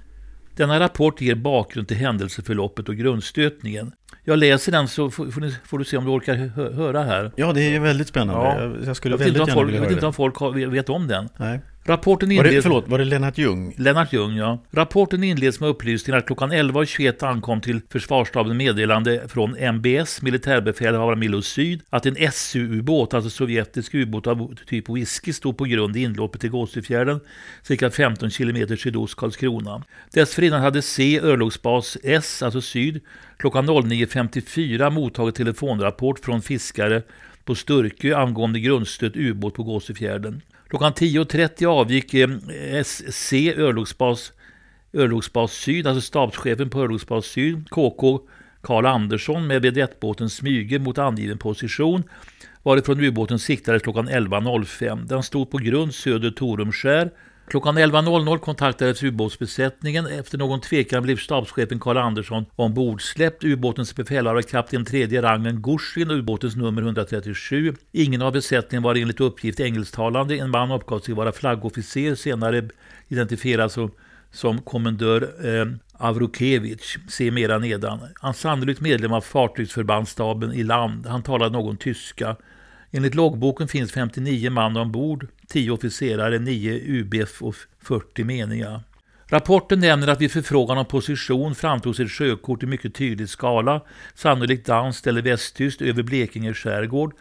[0.55, 3.91] Denna rapport ger bakgrund till händelseförloppet och grundstötningen.
[4.29, 7.31] Jag läser den så får, ni, får du se om du orkar hö höra här.
[7.35, 8.41] Ja, det är väldigt spännande.
[8.41, 8.61] Ja.
[8.61, 10.89] Jag, jag skulle jag väldigt gärna folk, vilja höra Jag vet inte om folk vet
[10.89, 11.29] om den.
[11.37, 11.59] Nej.
[11.87, 12.47] Rapporten inleds...
[12.49, 13.73] Var det, förlåt, var det Lennart Ljung?
[13.77, 14.63] Lennart Ljung, ja.
[14.71, 21.41] Rapporten inleds med upplysningen att klockan 11.21 ankom till försvarsstaben meddelande från MBS, militärbefälhavare Milo
[21.41, 26.41] Syd, att en SU-ubåt, alltså sovjetisk ubåt av typ Whisky, stod på grund i inloppet
[26.41, 27.19] till Gåsefjärden,
[27.63, 29.83] cirka 15 km sydost Karlskrona.
[30.13, 33.01] Dessförinnan hade C, örlogsbas S, alltså Syd,
[33.37, 37.01] klockan 09.54 mottagit telefonrapport från fiskare
[37.45, 40.41] på Sturkö angående grundstött ubåt på Gåsefjärden.
[40.67, 44.33] Klockan 10.30 avgick eh, SC, örlogsbas,
[44.93, 48.19] örlogsbas Syd, alltså stabschefen på örlogsbas Syd, KK
[48.61, 52.03] Karl Andersson med vedettbåten Smyge mot angiven position
[52.63, 55.05] varifrån ubåten siktades klockan 11.05.
[55.07, 57.11] Den stod på grund söder Torumskär
[57.49, 60.05] Klockan 11.00 kontaktades ubåtsbesättningen.
[60.05, 63.43] Efter någon tvekan blev stabschefen Karl Andersson ombordsläppt.
[63.43, 67.75] Ubåtens befälhavare kapten tredje rangen Gushin och ubåtens nummer 137.
[67.91, 70.37] Ingen av besättningen var enligt uppgift engelsktalande.
[70.37, 72.69] En man uppgav sig vara flaggofficer, senare
[73.07, 73.91] identifierad som,
[74.31, 76.97] som kommendör eh, Avrukevich.
[77.09, 77.99] Se mera nedan.
[78.13, 81.05] Han sannolikt medlem av fartygsförbandsstaben i land.
[81.05, 82.35] Han talade någon tyska.
[82.91, 88.83] Enligt loggboken finns 59 man ombord, 10 officerare, 9 UBF och 40 meniga.
[89.29, 93.81] Rapporten nämner att vid förfrågan om position framtogs ett sjökort i mycket tydlig skala,
[94.15, 97.13] sannolikt danskt eller västtyskt, över Blekinge skärgård.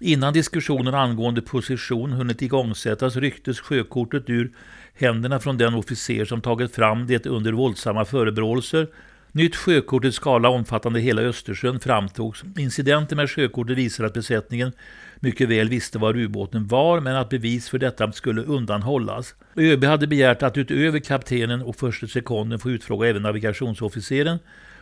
[0.00, 4.52] Innan diskussionen angående position hunnit igångsättas rycktes sjökortet ur
[4.94, 8.86] händerna från den officer som tagit fram det under våldsamma förebråelser
[9.32, 12.44] Nytt sjökort i skala omfattande hela Östersjön framtogs.
[12.56, 14.72] Incidenten med sjökortet visar att besättningen
[15.20, 19.34] mycket väl visste var ubåten var, men att bevis för detta skulle undanhållas.
[19.56, 24.38] ÖB hade begärt att utöver kaptenen och första sekunden få utfråga även navigationsofficeren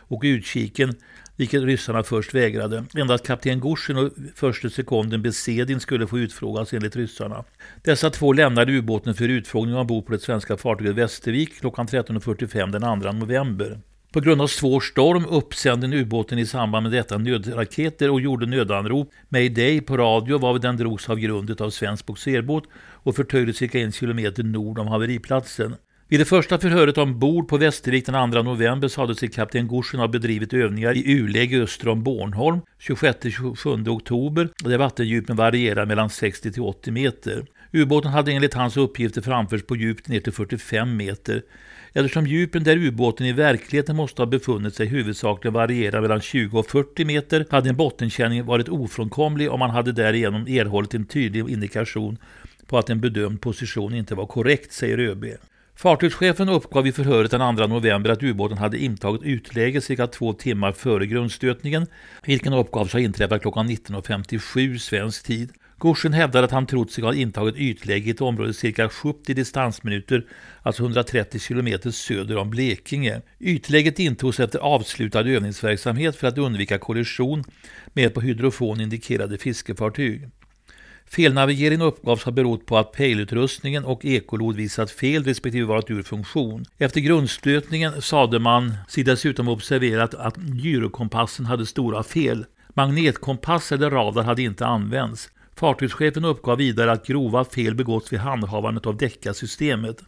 [0.09, 0.95] och utkiken,
[1.35, 2.85] vilket ryssarna först vägrade.
[2.95, 7.43] Endast kapten Gushin och första sekunden Besedin skulle få utfrågas enligt ryssarna.
[7.83, 13.01] Dessa två lämnade ubåten för utfrågning ombord på det svenska fartyget Västervik klockan 13.45 den
[13.01, 13.79] 2 november.
[14.11, 19.11] På grund av svår storm uppsände ubåten i samband med detta nödraketer och gjorde nödanrop
[19.29, 23.91] Mayday på radio varvid den drogs av grundet av svensk bogserbåt och förtöjde cirka en
[23.91, 25.75] kilometer nord om haveriplatsen.
[26.07, 30.07] Vid det första förhöret ombord på Västervik den 2 november sade sig kapten Gorsen ha
[30.07, 36.61] bedrivit övningar i U-läge öster om Bornholm 26-27 oktober där vattendjupen varierar mellan 60 till
[36.61, 37.45] 80 meter.
[37.73, 41.41] Ubåten hade enligt hans uppgifter framförts på djup ner till 45 meter.
[41.93, 46.67] Eftersom djupen där ubåten i verkligheten måste ha befunnit sig huvudsakligen varierar mellan 20 och
[46.69, 52.17] 40 meter hade en bottenkänning varit ofrånkomlig och man hade därigenom erhållit en tydlig indikation
[52.67, 55.25] på att en bedömd position inte var korrekt, säger ÖB.
[55.75, 60.71] Fartygschefen uppgav i förhöret den 2 november att ubåten hade intagit utläge cirka två timmar
[60.71, 61.87] före grundstötningen,
[62.25, 65.51] vilken uppgavs ha inträffat klockan 19.57 svensk tid.
[65.79, 70.25] Gorsen hävdade att han trott sig ha intagit ytläge i ett område cirka 70 distansminuter,
[70.61, 73.21] alltså 130 km söder om Blekinge.
[73.39, 77.43] Ytläget intogs efter avslutad övningsverksamhet för att undvika kollision
[77.93, 80.29] med på hydrofon indikerade fiskefartyg.
[81.05, 86.65] Felnavigeringen uppgavs ha berott på att pejlutrustningen och ekolod visat fel respektive varit ur funktion.
[86.77, 92.45] Efter grundstötningen sade man sig dessutom observerat att gyrokompassen hade stora fel.
[92.73, 95.29] Magnetkompass eller radar hade inte använts.
[95.59, 100.03] Fartygschefen uppgav vidare att grova fel begåtts vid handhavandet av däckasystemet.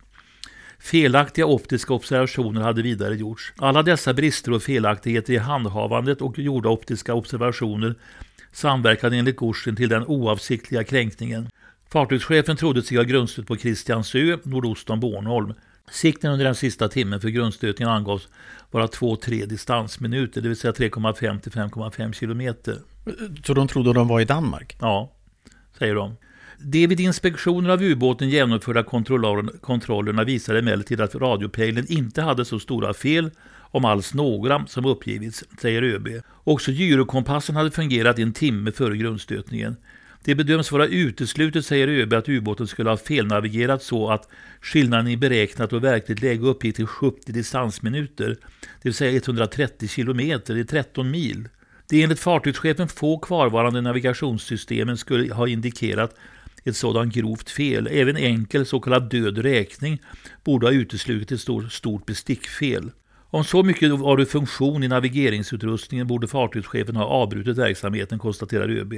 [0.79, 3.53] Felaktiga optiska observationer hade vidare gjorts.
[3.57, 7.95] Alla dessa brister och felaktigheter i handhavandet och gjorda optiska observationer
[8.51, 11.49] samverkade enligt Gorsin till den oavsiktliga kränkningen.
[11.89, 15.53] Fartygschefen trodde sig ha grundstött på Kristiansö nordost om Bornholm.
[15.91, 18.27] Sikten under den sista timmen för grundstötningen angavs
[18.71, 22.77] vara 2-3 distansminuter, det vill säga 3,5 till 5,5 kilometer.
[23.45, 24.75] Så de trodde de var i Danmark?
[24.79, 25.11] Ja,
[25.81, 26.17] säger de.
[26.57, 28.83] De vid inspektioner av ubåten genomförda
[29.61, 33.31] kontrollerna visade emellertid att radiopejlen inte hade så stora fel,
[33.71, 36.07] om alls några, som uppgivits, säger ÖB.
[36.43, 39.75] Också gyrokompassen hade fungerat en timme före grundstötningen.
[40.23, 44.29] Det bedöms vara uteslutet, säger ÖB, att ubåten skulle ha felnavigerat så att
[44.61, 50.53] skillnaden i beräknat och verkligt läge uppgick till 70 distansminuter, det vill säga 130 kilometer,
[50.53, 51.47] det är 13 mil.
[51.91, 56.15] De enligt fartygschefen få kvarvarande navigationssystemen skulle ha indikerat
[56.63, 57.87] ett sådant grovt fel.
[57.91, 60.01] Även enkel så kallad död räkning
[60.43, 62.91] borde ha uteslutit ett stort, stort bestickfel.
[63.29, 68.93] Om så mycket var ur funktion i navigeringsutrustningen borde fartygschefen ha avbrutit verksamheten, konstaterar ÖB.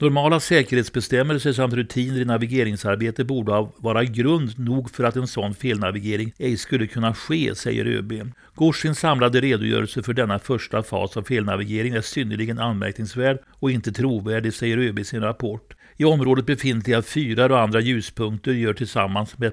[0.00, 6.32] Normala säkerhetsbestämmelser samt rutiner i navigeringsarbete borde vara grund nog för att en sån felnavigering
[6.38, 8.12] ej skulle kunna ske, säger ÖB.
[8.54, 14.54] Gorsins samlade redogörelse för denna första fas av felnavigering är synnerligen anmärkningsvärd och inte trovärdig,
[14.54, 15.74] säger ÖB i sin rapport.
[15.96, 19.52] I området befintliga fyrar och andra ljuspunkter gör tillsammans med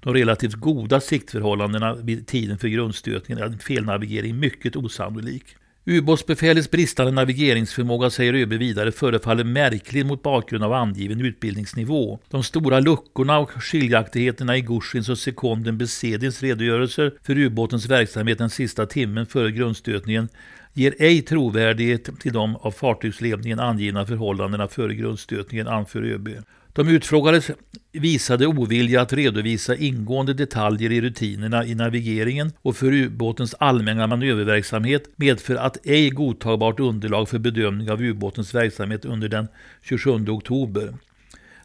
[0.00, 5.44] de relativt goda siktförhållandena vid tiden för grundstötningen är en felnavigering mycket osannolik.
[5.84, 12.18] Ubåtsbefälets bristande navigeringsförmåga, säger ÖB vidare, förefaller märklig mot bakgrund av angiven utbildningsnivå.
[12.28, 18.50] De stora luckorna och skiljaktigheterna i Gushins och Sekonden Besedins redogörelser för ubåtens verksamhet den
[18.50, 20.28] sista timmen före grundstötningen
[20.72, 26.28] ger ej trovärdighet till de av fartygsledningen angivna förhållandena före grundstötningen, anför ÖB.
[26.74, 27.50] De utfrågades
[27.92, 35.02] visade ovilja att redovisa ingående detaljer i rutinerna i navigeringen och för ubåtens allmänna manöververksamhet
[35.16, 39.48] medför att ej godtagbart underlag för bedömning av ubåtens verksamhet under den
[39.82, 40.94] 27 oktober.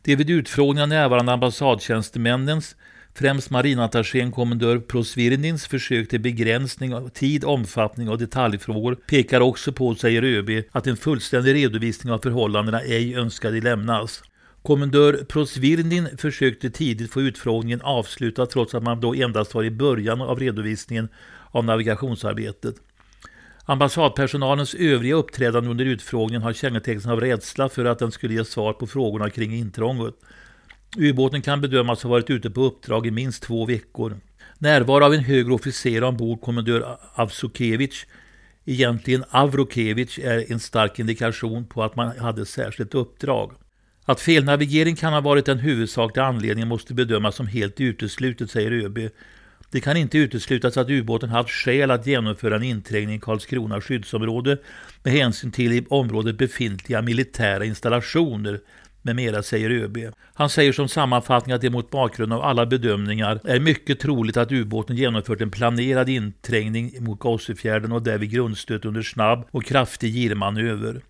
[0.04, 2.76] De vid utfrågningen närvarande ambassadtjänstemännens
[3.14, 9.96] Främst marinattachén kommendör Prosvirnins försök till begränsning av tid, omfattning och detaljfrågor pekar också på,
[9.96, 14.24] säger ÖB, att en fullständig redovisning av förhållandena ej önskade lämnas.
[14.68, 20.22] Kommendör Prosvirnin försökte tidigt få utfrågningen avslutad trots att man då endast var i början
[20.22, 21.10] av redovisningen
[21.52, 22.76] av navigationsarbetet.
[23.66, 28.74] Ambassadpersonalens övriga uppträdande under utfrågningen har kännetecknats av rädsla för att den skulle ge svar
[28.74, 30.16] på frågorna kring intrånget.
[30.98, 34.18] Ubåten kan bedömas ha varit ute på uppdrag i minst två veckor.
[34.58, 38.06] Närvaro av en högre officer ombord, kommendör Avsukevich,
[38.66, 43.52] egentligen Avrokevich, är en stark indikation på att man hade särskilt uppdrag.
[44.10, 49.00] Att felnavigering kan ha varit den huvudsakliga anledningen måste bedömas som helt uteslutet, säger ÖB.
[49.72, 54.58] Det kan inte uteslutas att ubåten haft skäl att genomföra en inträngning i Karlskrona skyddsområde
[55.04, 58.60] med hänsyn till i området befintliga militära installationer
[59.02, 59.98] med mera, säger ÖB.
[60.34, 64.52] Han säger som sammanfattning att det mot bakgrund av alla bedömningar är mycket troligt att
[64.52, 71.02] ubåten genomfört en planerad inträngning mot Gossefjärden och därvid grundstött under snabb och kraftig girmanöver.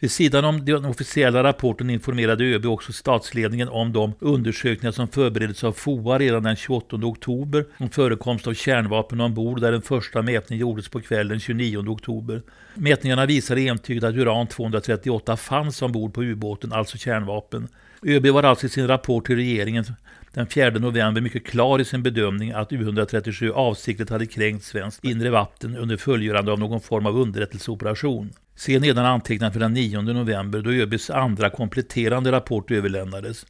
[0.00, 5.64] Vid sidan om den officiella rapporten informerade ÖB också statsledningen om de undersökningar som förbereddes
[5.64, 10.60] av FOA redan den 28 oktober om förekomst av kärnvapen ombord där den första mätningen
[10.60, 12.42] gjordes på kvällen 29 oktober.
[12.74, 17.68] Mätningarna visade entydigt att uran-238 fanns ombord på ubåten, alltså kärnvapen.
[18.06, 19.84] ÖB var alltså i sin rapport till regeringen
[20.32, 25.30] den 4 november mycket klar i sin bedömning att U137 avsiktligt hade kränkt svenskt inre
[25.30, 28.32] vatten under fullgörande av någon form av underrättelseoperation.
[28.56, 33.46] Se nedan antecknat för den 9 november då ÖBs andra kompletterande rapport överlämnades.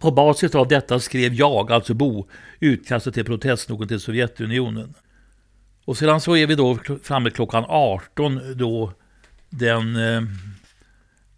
[0.00, 2.28] På basis av detta skrev jag, alltså Bo,
[2.60, 4.94] utkastet till protestnoten till Sovjetunionen.
[5.84, 8.92] Och sedan så är vi då framme klockan 18 då
[9.50, 10.22] den, eh,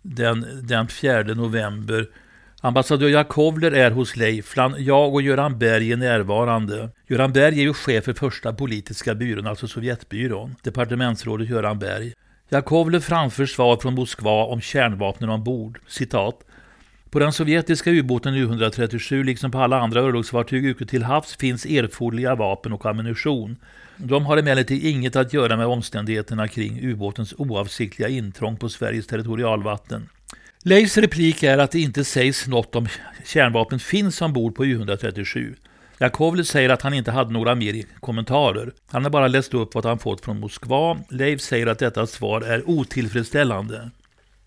[0.02, 2.06] den, den 4 november.
[2.60, 4.78] Ambassadör Jakovler är hos Leifland.
[4.78, 6.90] Jag och Göran Berg är närvarande.
[7.06, 10.56] Göran Berg är ju chef för första politiska byrån, alltså Sovjetbyrån.
[10.62, 12.12] Departementsrådet Göran Berg.
[12.52, 15.80] Jakovlev framför svar från Moskva om kärnvapnen ombord.
[15.88, 16.44] Citat.
[17.10, 22.34] På den sovjetiska ubåten U-137 liksom på alla andra örlogsfartyg ute till havs finns erforderliga
[22.34, 23.56] vapen och ammunition.
[23.96, 30.08] De har emellertid inget att göra med omständigheterna kring ubåtens oavsiktliga intrång på Sveriges territorialvatten.
[30.62, 32.88] Leifs replik är att det inte sägs något om
[33.26, 35.54] kärnvapen finns ombord på U-137.
[36.02, 38.72] Jakovlev säger att han inte hade några mer kommentarer.
[38.90, 40.98] Han har bara läst upp vad han fått från Moskva.
[41.08, 43.90] Leif säger att detta svar är otillfredsställande.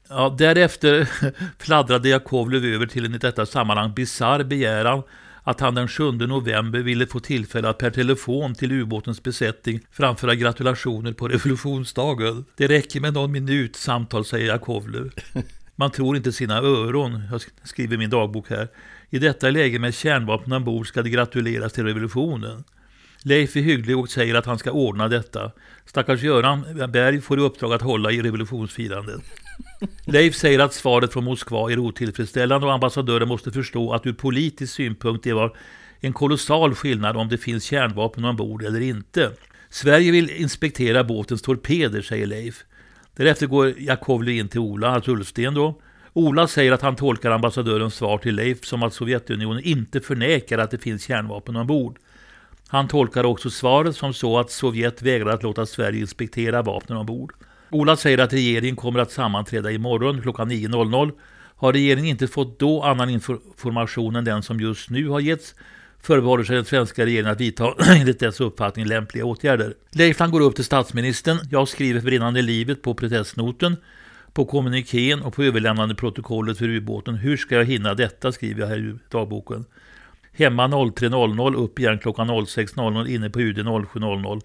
[0.10, 1.10] Ja, därefter
[1.60, 5.04] fladdrade Jakovlev över till en i detta sammanhang bizarr begäran
[5.44, 10.36] att han den 7 november ville få tillfälle att per telefon till ubåtens besättning framföra
[10.36, 12.46] gratulationer på revolutionsdagen.
[12.58, 15.12] Det räcker med någon minut samtal, säger Jakovlev.
[15.76, 18.68] Man tror inte sina öron, jag skriver min dagbok här.
[19.14, 22.64] I detta läge med kärnvapen ombord ska de gratuleras till revolutionen.
[23.24, 25.52] Leif är hygglig och säger att han ska ordna detta.
[25.86, 29.22] Stackars Göran Berg får i uppdrag att hålla i revolutionsfirandet.
[30.06, 34.74] Leif säger att svaret från Moskva är otillfredsställande och ambassadören måste förstå att ur politisk
[34.74, 35.58] synpunkt det var
[36.00, 39.32] en kolossal skillnad om det finns kärnvapen ombord eller inte.
[39.70, 42.64] Sverige vill inspektera båtens torpeder, säger Leif.
[43.16, 45.82] Därefter går Jakovlev in till Ola, alltså Ullsten då.
[46.14, 50.72] Ola säger att han tolkar ambassadörens svar till Leif som att Sovjetunionen inte förnekar att
[50.72, 52.00] det finns kärnvapen ombord.
[52.68, 57.34] Han tolkar också svaret som så att Sovjet vägrar att låta Sverige inspektera vapnen ombord.
[57.70, 61.12] Ola säger att regeringen kommer att sammanträda imorgon klockan 9.00.
[61.56, 65.56] Har regeringen inte fått då annan information än den som just nu har getts
[66.04, 69.74] förbehåller sig den svenska regeringen att vidta enligt dess uppfattning lämpliga åtgärder.
[69.92, 71.38] Leifland går upp till statsministern.
[71.52, 73.78] Jag skriver för brinnande livet på protestnoten,
[74.34, 77.16] på kommunikén och på överlämnande protokollet för ubåten.
[77.16, 79.66] Hur ska jag hinna detta, skriver jag här i dagboken.
[80.32, 84.42] Hemma 03.00, upp igen klockan 06.00, inne på UD 07.00.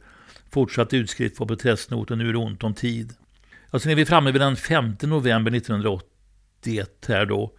[0.50, 3.12] Fortsatt utskrift på protestnoten, nu är det ont om tid.
[3.70, 7.52] Och sen är vi framme vid den 5 november 1981 här då.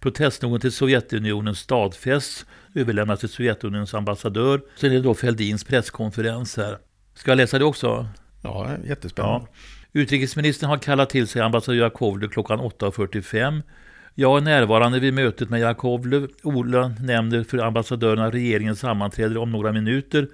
[0.00, 4.60] Protestnoten till Sovjetunionen stadfästs, överlämnas till Sovjetunionens ambassadör.
[4.76, 6.78] Sen är det då Fälldins presskonferens här.
[7.14, 8.08] Ska jag läsa det också?
[8.42, 9.46] Ja, jättespännande.
[9.52, 9.75] Ja.
[9.96, 13.62] Utrikesministern har kallat till sig ambassadör Jakovlev klockan 8.45.
[14.14, 16.28] Jag är närvarande vid mötet med Jakovlev.
[16.42, 20.28] Ola nämner för ambassadören att regeringen sammanträder om några minuter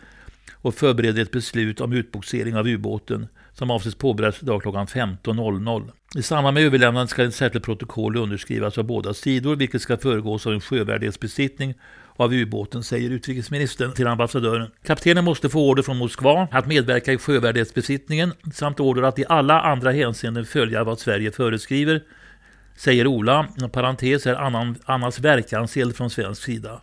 [0.53, 5.91] och förbereder ett beslut om utboxering av ubåten som avses påbörjas idag klockan 15.00.
[6.17, 10.47] I samband med överlämnandet ska ett särskilt protokoll underskrivas av båda sidor, vilket ska föregås
[10.47, 11.75] av en sjövärdighetsbesiktning
[12.23, 14.71] av ubåten, säger utrikesministern till ambassadören.
[14.85, 19.61] Kaptenen måste få order från Moskva att medverka i sjövärdighetsbesiktningen samt order att i alla
[19.61, 22.03] andra hänseenden följa vad Sverige föreskriver,
[22.77, 23.47] säger Ola.
[23.73, 26.81] Parentes är annan, annars verkanseld från svensk sida.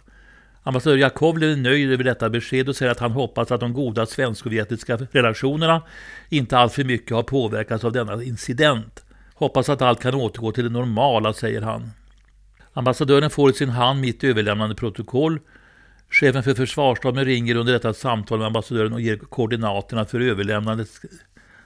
[0.64, 4.06] Ambassadör Jakovlev är nöjd över detta besked och säger att han hoppas att de goda
[4.06, 5.82] svensk-sovjetiska relationerna
[6.30, 9.04] inte alltför mycket har påverkats av denna incident.
[9.34, 11.92] Hoppas att allt kan återgå till det normala, säger han.
[12.74, 15.40] Ambassadören får i sin hand mitt överlämnande protokoll.
[16.10, 20.90] Chefen för försvarsstaben ringer under detta samtal med ambassadören och ger koordinaterna för överlämnandet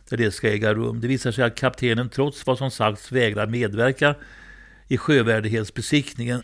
[0.10, 1.02] där det ska äga rum.
[1.02, 4.16] Det visar sig att kaptenen trots vad som sagts vägrar medverka
[4.88, 6.44] i sjövärdighetsbesiktningen.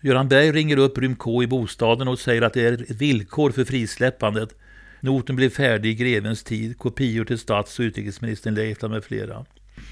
[0.00, 3.50] Göran Berg ringer upp Rym K i bostaden och säger att det är ett villkor
[3.50, 4.54] för frisläppandet.
[5.00, 6.78] Noten blir färdig i grevens tid.
[6.78, 9.46] Kopior till stats och utrikesministern Leifland med flera.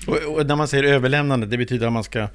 [0.06, 2.28] Och, och, när man säger överlämnande, det betyder att man ska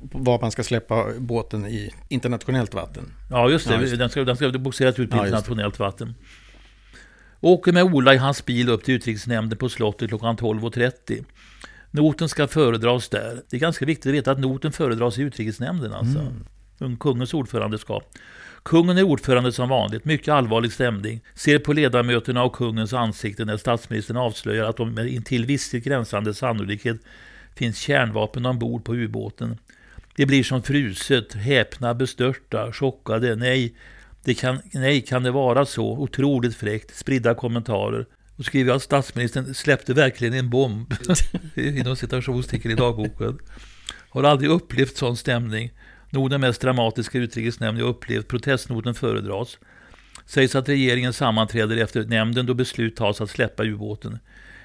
[0.00, 3.12] var man ska släppa båten i internationellt vatten.
[3.30, 3.74] Ja, just det.
[3.74, 3.96] Ja, just det.
[3.96, 6.14] Den ska, den ska boxeras ut på ja, internationellt vatten.
[7.40, 11.24] Åker med Ola i hans bil upp till utrikesnämnden på slottet klockan 12.30.
[11.90, 13.42] Noten ska föredras där.
[13.50, 15.92] Det är ganska viktigt att veta att noten föredras i utrikesnämnden.
[15.92, 16.18] Alltså.
[16.18, 16.44] Mm
[17.00, 18.14] kungens ordförandeskap.
[18.62, 21.20] Kungen är ordförande som vanligt, mycket allvarlig stämning.
[21.34, 26.34] Ser på ledamöterna och kungens ansikte när statsministern avslöjar att de med intill visshet gränsande
[26.34, 26.96] sannolikhet
[27.58, 29.58] finns kärnvapen ombord på ubåten.
[30.16, 33.36] Det blir som fruset, häpna, bestörta, chockade.
[33.36, 33.74] Nej,
[34.24, 35.86] det kan, nej, kan det vara så?
[35.86, 36.96] Otroligt fräckt.
[36.96, 38.06] Spridda kommentarer.
[38.36, 40.94] Och skriver att statsministern släppte verkligen en bomb.
[41.54, 43.38] Inom citationstecken i dagboken.
[44.08, 45.72] Har aldrig upplevt sån stämning.
[46.10, 48.28] Nog den mest dramatiska utrikesnämnd jag upplevt.
[48.28, 49.58] Protestnoten föredras.
[50.26, 54.18] Sägs att regeringen sammanträder efter nämnden då beslut tas att släppa ubåten.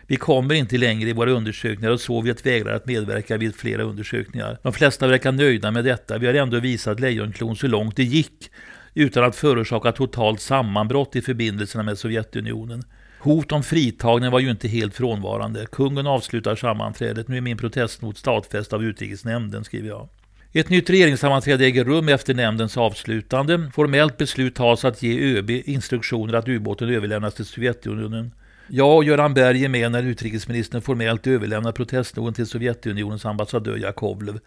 [0.07, 4.57] Vi kommer inte längre i våra undersökningar och Sovjet vägrar att medverka vid flera undersökningar.
[4.63, 6.17] De flesta verkar nöjda med detta.
[6.17, 8.49] Vi har ändå visat Lejonklon så långt det gick
[8.93, 12.83] utan att förorsaka totalt sammanbrott i förbindelserna med Sovjetunionen.
[13.19, 15.65] Hot om fritagning var ju inte helt frånvarande.
[15.71, 17.27] Kungen avslutar sammanträdet.
[17.27, 20.09] Nu är min protestnot stadfäst av utrikesnämnden, skriver jag.
[20.53, 23.71] Ett nytt regeringssammanträde äger rum efter nämndens avslutande.
[23.73, 28.31] Formellt beslut tas att ge ÖB instruktioner att ubåten överlämnas till Sovjetunionen.
[28.75, 34.39] Jag och Göran Berg är med när utrikesministern formellt överlämnar protestnoten till Sovjetunionens ambassadör Jakovlev.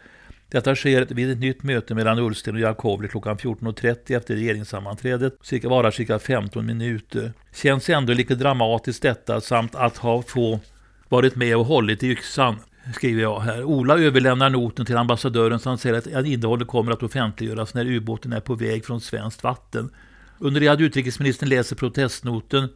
[0.48, 5.38] Detta sker vid ett nytt möte mellan Ullsten och Jakovlev klockan 14.30 efter regeringssammanträdet.
[5.42, 7.32] Cirka varar cirka 15 minuter.
[7.54, 10.60] Känns ändå lite dramatiskt detta samt att ha få
[11.08, 12.56] varit med och hållit i yxan
[12.94, 13.64] skriver jag här.
[13.64, 18.40] Ola överlämnar noten till ambassadören som säger att innehållet kommer att offentliggöras när ubåten är
[18.40, 19.90] på väg från svenskt vatten.
[20.38, 22.68] Under det att utrikesministern läser protestnoten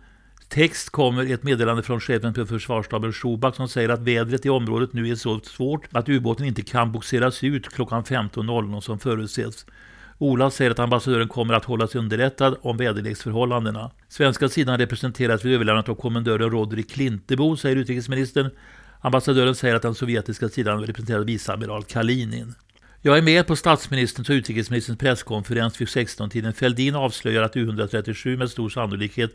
[0.51, 4.93] text kommer ett meddelande från chefen för försvarsstaben Schubach som säger att vädret i området
[4.93, 9.67] nu är så svårt att ubåten inte kan boxeras ut klockan 15.00 som förutses.
[10.19, 13.91] Ola säger att ambassadören kommer att hållas underrättad om väderleksförhållandena.
[14.09, 18.51] Svenska sidan representeras vid överlämnandet av kommendören Roderick Klintebo, säger utrikesministern.
[19.01, 22.55] Ambassadören säger att den sovjetiska sidan representerar viceamiral Kalinin.
[23.03, 26.53] Jag är med på statsministerns och utrikesministerns presskonferens vid 16-tiden.
[26.53, 29.31] Fälldin avslöjar att U-137 med stor sannolikhet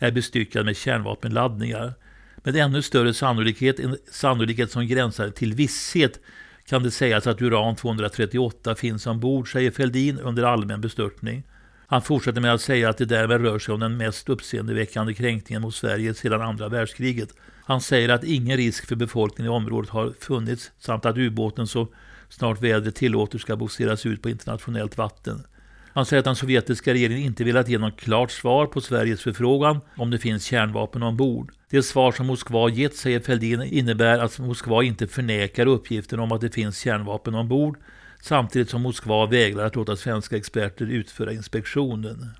[0.00, 1.94] är bestyckad med kärnvapenladdningar.
[2.36, 6.20] Med ännu större sannolikhet, en sannolikhet som gränsar till visshet,
[6.66, 11.42] kan det sägas att uran-238 finns ombord, säger Fälldin under allmän bestörtning.
[11.86, 15.62] Han fortsätter med att säga att det därmed rör sig om den mest uppseendeväckande kränkningen
[15.62, 17.28] mot Sverige sedan andra världskriget.
[17.64, 21.88] Han säger att ingen risk för befolkningen i området har funnits samt att ubåten så
[22.28, 25.44] snart vädret tillåter ska bogseras ut på internationellt vatten.
[25.92, 29.80] Han säger att den sovjetiska regeringen inte velat ge något klart svar på Sveriges förfrågan
[29.96, 31.52] om det finns kärnvapen ombord.
[31.70, 36.40] Det svar som Moskva gett, säger Fälldin, innebär att Moskva inte förnekar uppgiften om att
[36.40, 37.78] det finns kärnvapen ombord,
[38.20, 42.30] samtidigt som Moskva vägrar att låta svenska experter utföra inspektionen.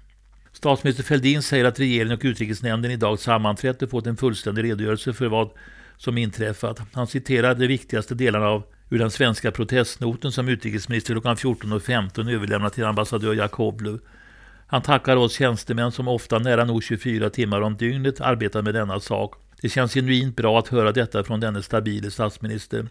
[0.53, 5.27] Statsminister Fälldin säger att regeringen och utrikesnämnden idag sammanträtt och fått en fullständig redogörelse för
[5.27, 5.51] vad
[5.97, 6.81] som inträffat.
[6.93, 12.73] Han citerar de viktigaste delarna av ur den svenska protestnoten som utrikesminister klockan 14.15 överlämnat
[12.73, 13.99] till ambassadör Jakovlev.
[14.67, 19.01] Han tackar oss tjänstemän som ofta nära nog 24 timmar om dygnet arbetar med denna
[19.01, 19.35] sak.
[19.63, 22.87] Det känns genuint bra att höra detta från denne stabile statsminister.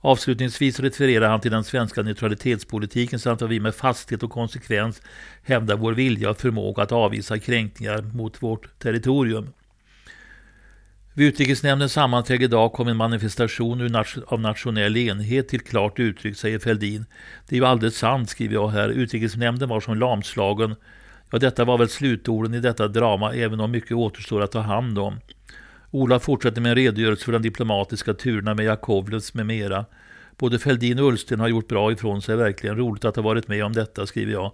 [0.00, 5.02] Avslutningsvis refererar han till den svenska neutralitetspolitiken samt att vi med fasthet och konsekvens
[5.42, 9.52] hävdar vår vilja och förmåga att avvisa kränkningar mot vårt territorium.
[11.14, 13.96] Vid utrikesnämndens sammanträde idag kom en manifestation
[14.26, 17.04] av nationell enhet till klart uttryck, säger Fälldin.
[17.48, 18.88] Det är ju alldeles sant, skriver jag här.
[18.88, 20.74] Utrikesnämnden var som lamslagen.
[21.30, 24.98] Ja, detta var väl slutorden i detta drama, även om mycket återstår att ta hand
[24.98, 25.20] om.
[25.90, 29.84] Ola fortsätter med en redogörelse för de diplomatiska turerna med Jakovlevs med mera.
[30.36, 32.36] Både Fälldin och Ullsten har gjort bra ifrån sig.
[32.36, 34.52] Verkligen roligt att ha varit med om detta, skriver jag.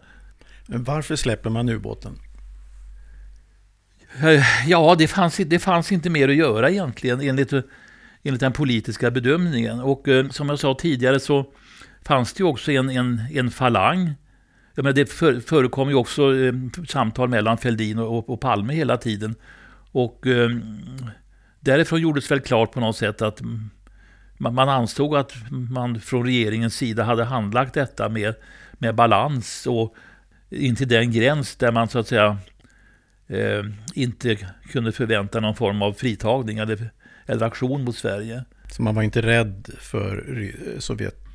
[0.66, 2.18] Men varför släpper man ubåten?
[4.66, 7.52] Ja, det fanns, det fanns inte mer att göra egentligen enligt,
[8.22, 9.80] enligt den politiska bedömningen.
[9.80, 11.46] Och eh, som jag sa tidigare så
[12.04, 14.14] fanns det ju också en, en, en falang.
[14.74, 16.52] Jag menar, det för, förekom ju också eh,
[16.88, 19.34] samtal mellan Fälldin och, och, Palme hela tiden.
[19.92, 20.50] Och eh,
[21.60, 23.42] därifrån gjordes väl klart på något sätt att
[24.38, 28.34] man, man ansåg att man från regeringens sida hade handlagt detta med,
[28.72, 29.94] med balans och
[30.50, 32.38] intill den gräns där man så att säga
[33.28, 33.62] eh,
[33.94, 34.36] inte
[34.72, 36.90] kunde förvänta någon form av fritagning eller,
[37.26, 38.44] eller aktion mot Sverige.
[38.70, 40.24] Så man var inte rädd för
[40.78, 41.26] Sovjet?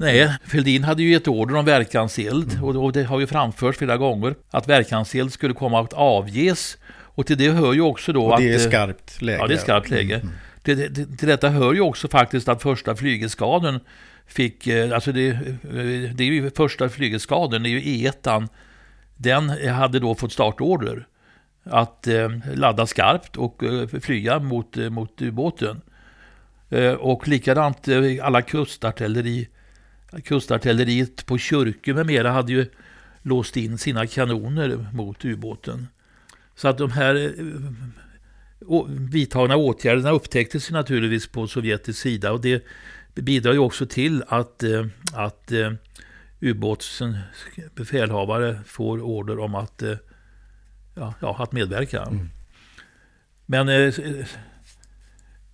[0.00, 2.64] Nej, Fälldin hade ju gett order om verkanseld mm.
[2.64, 6.78] och det har ju framförts flera gånger att verkanseld skulle komma att avges.
[6.90, 8.60] Och till det hör ju också då och det att...
[8.60, 9.38] är skarpt läge.
[9.38, 10.14] Ja, det är skarpt läge.
[10.14, 10.28] Mm.
[10.62, 13.80] Till, till, till, detta hör ju också faktiskt att första flygeskaden
[14.26, 15.40] fick, eh, alltså det, eh,
[16.14, 18.48] det är ju första flygeskaden, det är ju E1.
[19.16, 21.06] Den hade då fått startorder
[21.70, 25.80] att eh, ladda skarpt och eh, flyga mot, eh, mot ubåten.
[26.70, 29.48] Eh, och likadant eh, alla kustartilleri,
[30.24, 32.66] kustartilleriet på Kyrke med mera hade ju
[33.22, 35.88] låst in sina kanoner mot ubåten.
[36.54, 42.64] Så att de här eh, vidtagna åtgärderna upptäcktes naturligtvis på sovjetisk sida och det
[43.14, 45.72] bidrar ju också till att, eh, att eh,
[46.40, 47.16] ubåtens
[48.66, 49.94] får order om att eh,
[50.98, 52.02] ja, ja, att medverka.
[52.02, 52.30] Mm.
[53.46, 53.94] Men eh,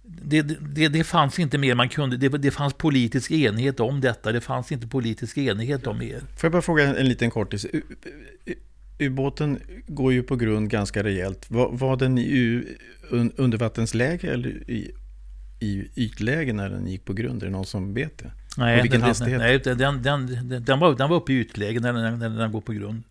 [0.02, 2.16] det, det, det, fanns inte mer man kunde.
[2.16, 4.32] Det, det fanns politisk enighet om detta.
[4.32, 6.18] Det fanns inte politisk enighet om mer.
[6.18, 7.66] Får jag bara fråga en liten kortis?
[8.98, 11.50] Ubåten går ju på grund ganska rejält.
[11.50, 12.64] Var, var den i
[13.36, 14.94] undervattensläge eller i,
[15.60, 17.42] i ytläge när den gick på grund?
[17.42, 18.30] Är det någon som vet det?
[18.56, 19.38] Nej, vilken den, hastighet?
[19.38, 22.52] Nej, den, den, den, den, var, den var uppe i ytläge när den, när den
[22.52, 23.02] går på grund.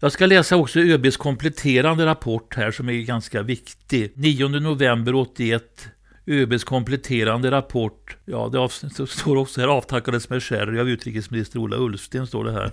[0.00, 4.12] Jag ska läsa också ÖBs kompletterande rapport här som är ganska viktig.
[4.14, 5.88] 9 november 81
[6.26, 8.16] ÖBs kompletterande rapport.
[8.24, 8.68] Ja,
[9.02, 12.70] det står också här avtackades med sherry av utrikesminister Ola Ullsten, står det här.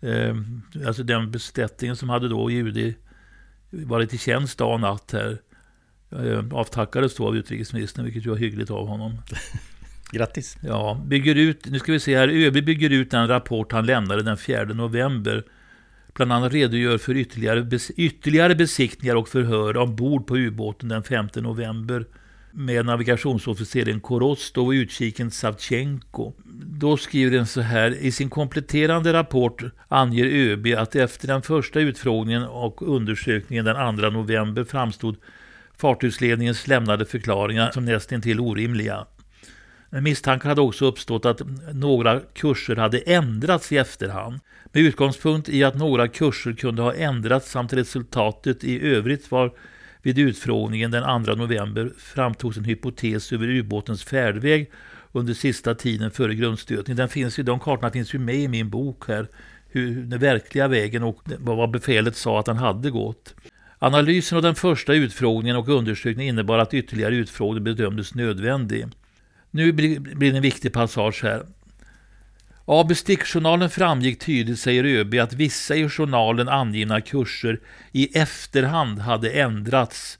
[0.00, 0.36] eh,
[0.86, 2.94] alltså den besättningen som hade då i UD
[3.70, 5.38] varit i tjänst dag och natt här.
[6.10, 9.18] Eh, avtackades då av utrikesministern, vilket var hyggligt av honom.
[10.12, 10.56] Grattis!
[10.62, 14.22] Ja, bygger ut, nu ska vi se här, ÖB bygger ut den rapport han lämnade
[14.22, 15.44] den 4 november
[16.14, 21.28] bland annat redogör för ytterligare, bes ytterligare besiktningar och förhör ombord på ubåten den 5
[21.34, 22.04] november
[22.52, 26.32] med navigationsofficeren Korostov och utkiken Savchenko.
[26.64, 27.90] Då skriver den så här.
[27.90, 34.10] I sin kompletterande rapport anger ÖB att efter den första utfrågningen och undersökningen den 2
[34.10, 35.16] november framstod
[35.76, 39.06] fartygsledningens lämnade förklaringar som nästintill orimliga.
[39.90, 41.42] Men Misstankar hade också uppstått att
[41.74, 44.40] några kurser hade ändrats i efterhand.
[44.72, 49.52] Med utgångspunkt i att några kurser kunde ha ändrats samt resultatet i övrigt var
[50.02, 54.70] vid utfrågningen den 2 november framtogs en hypotes över ubåtens färdväg
[55.12, 56.96] under sista tiden före grundstötningen.
[56.96, 59.26] Den finns ju, de kartorna finns ju med i min bok här.
[59.72, 63.34] Hur den verkliga vägen och vad befälet sa att den hade gått.
[63.78, 68.86] Analysen av den första utfrågningen och undersökningen innebar att ytterligare utfrågning bedömdes nödvändig.
[69.50, 71.46] Nu blir det en viktig passage här.
[72.64, 77.60] Av bestickjournalen framgick tydligt, säger ÖB, att vissa i journalen angivna kurser
[77.92, 80.18] i efterhand hade ändrats.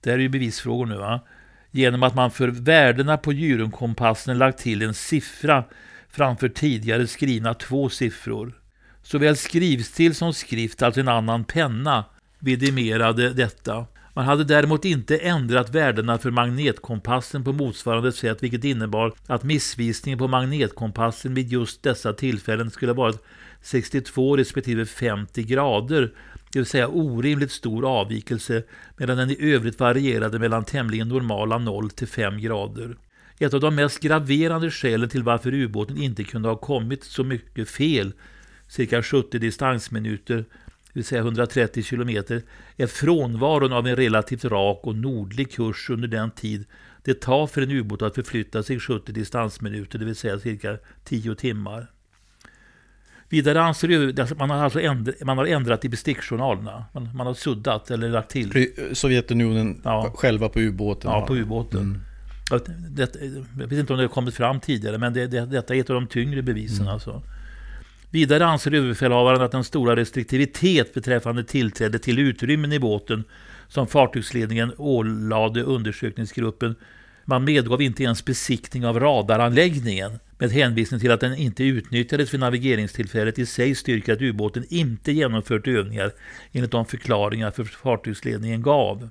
[0.00, 1.20] Det här är ju bevisfrågor nu va?
[1.70, 5.64] Genom att man för värdena på gyronkompassen lagt till en siffra
[6.10, 8.52] framför tidigare skrivna två siffror.
[9.02, 12.04] Såväl skrivstil som skrift, alltså en annan penna,
[12.38, 13.86] vidimerade detta.
[14.20, 20.18] Man hade däremot inte ändrat värdena för magnetkompassen på motsvarande sätt, vilket innebar att missvisningen
[20.18, 23.22] på magnetkompassen vid just dessa tillfällen skulle varit
[23.62, 26.12] 62 respektive 50 grader,
[26.52, 28.62] det vill säga orimligt stor avvikelse,
[28.96, 32.96] medan den i övrigt varierade mellan tämligen normala 0 till 5 grader.
[33.38, 37.68] Ett av de mest graverande skälen till varför ubåten inte kunde ha kommit så mycket
[37.68, 38.12] fel,
[38.68, 40.44] cirka 70 distansminuter,
[40.92, 42.42] det vill säga 130 kilometer,
[42.76, 46.64] är frånvaron av en relativt rak och nordlig kurs under den tid
[47.02, 51.34] det tar för en ubåt att förflytta sig 70 distansminuter, det vill säga cirka 10
[51.34, 51.90] timmar.
[53.28, 56.84] Vidare anser att man har, alltså ändrat, man har ändrat i bestickjournalerna.
[56.92, 58.72] Man, man, har suddat eller lagt till.
[58.92, 60.12] Sovjetunionen ja.
[60.16, 61.10] själva på ubåten?
[61.10, 61.80] Ja, på ubåten.
[61.80, 62.00] Mm.
[62.90, 63.16] Det,
[63.60, 65.90] jag vet inte om det har kommit fram tidigare, men det, det, detta är ett
[65.90, 66.80] av de tyngre bevisen.
[66.80, 66.94] Mm.
[66.94, 67.22] Alltså.
[68.10, 73.24] Vidare anser överbefälhavaren att den stora restriktivitet beträffande tillträde till utrymmen i båten
[73.68, 76.74] som fartygsledningen ålade undersökningsgruppen
[77.24, 82.40] man medgav inte ens besiktning av radaranläggningen med hänvisning till att den inte utnyttjades vid
[82.40, 86.12] navigeringstillfället i sig styrker att ubåten inte genomfört övningar
[86.52, 89.10] enligt de förklaringar för fartygsledningen gav.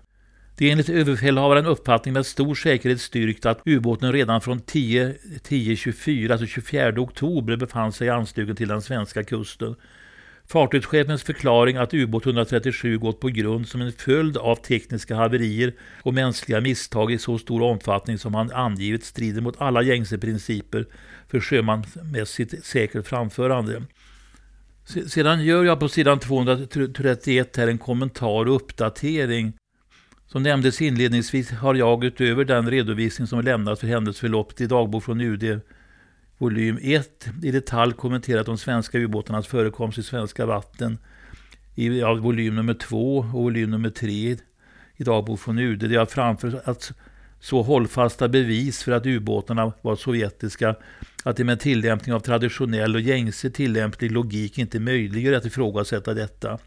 [0.59, 6.47] Det är enligt överbefälhavaren uppfattning med stor säkerhet styrkt att ubåten redan från 10.24, alltså
[6.47, 9.75] 24 oktober, befann sig i anslutning till den svenska kusten.
[10.47, 16.13] Fartygschefens förklaring att ubåt 137 gått på grund som en följd av tekniska haverier och
[16.13, 20.85] mänskliga misstag i så stor omfattning som han angivit strider mot alla gängse principer
[21.27, 23.83] för sjömansmässigt säkert framförande.
[25.07, 29.53] Sedan gör jag på sidan 231 här en kommentar och uppdatering
[30.31, 35.21] som nämndes inledningsvis har jag utöver den redovisning som lämnats för händelseförloppet i dagbok från
[35.21, 35.61] UD
[36.37, 40.97] volym 1 i detalj kommenterat de svenska ubåtarnas förekomst i svenska vatten
[41.75, 44.37] i ja, volym nummer 2 och volym nummer 3
[44.95, 45.89] i dagbok från UD.
[45.89, 46.91] Det har framförts att
[47.39, 50.75] så hållfasta bevis för att ubåtarna var sovjetiska
[51.23, 56.59] att det med tillämpning av traditionell och gängse tillämplig logik inte möjliggör att ifrågasätta detta.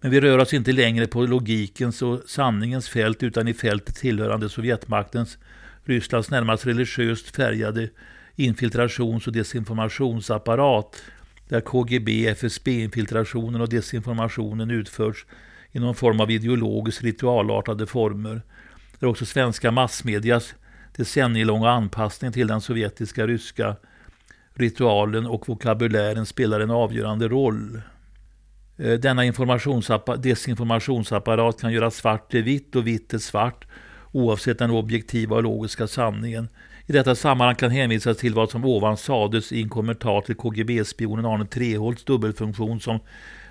[0.00, 4.48] Men vi rör oss inte längre på logikens och sanningens fält utan i fältet tillhörande
[4.48, 5.38] Sovjetmaktens,
[5.84, 7.88] Rysslands närmast religiöst färgade
[8.36, 11.02] infiltrations och desinformationsapparat
[11.48, 15.26] där KGB, FSB-infiltrationen och desinformationen utförs
[15.72, 18.42] i någon form av ideologiskt ritualartade former.
[18.98, 20.54] Där också svenska massmedias
[20.96, 23.76] decennielånga anpassning till den sovjetiska, ryska
[24.54, 27.80] ritualen och vokabulären spelar en avgörande roll.
[28.80, 29.22] Eh, denna
[30.18, 33.66] desinformationsapparat kan göra svart till vitt och vitt till svart
[34.12, 36.48] oavsett den objektiva och logiska sanningen.
[36.86, 41.24] I detta sammanhang kan hänvisas till vad som ovan sades i en kommentar till KGB-spionen
[41.24, 43.00] Arne Treholts dubbelfunktion som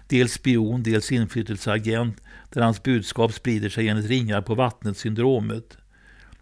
[0.08, 5.78] dels spion, dels inflytelseagent, där hans budskap sprider sig enligt ringar på vattnet-syndromet.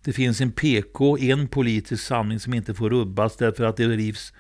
[0.03, 4.33] Det finns en PK, en politisk sanning som inte får rubbas därför att det rivs,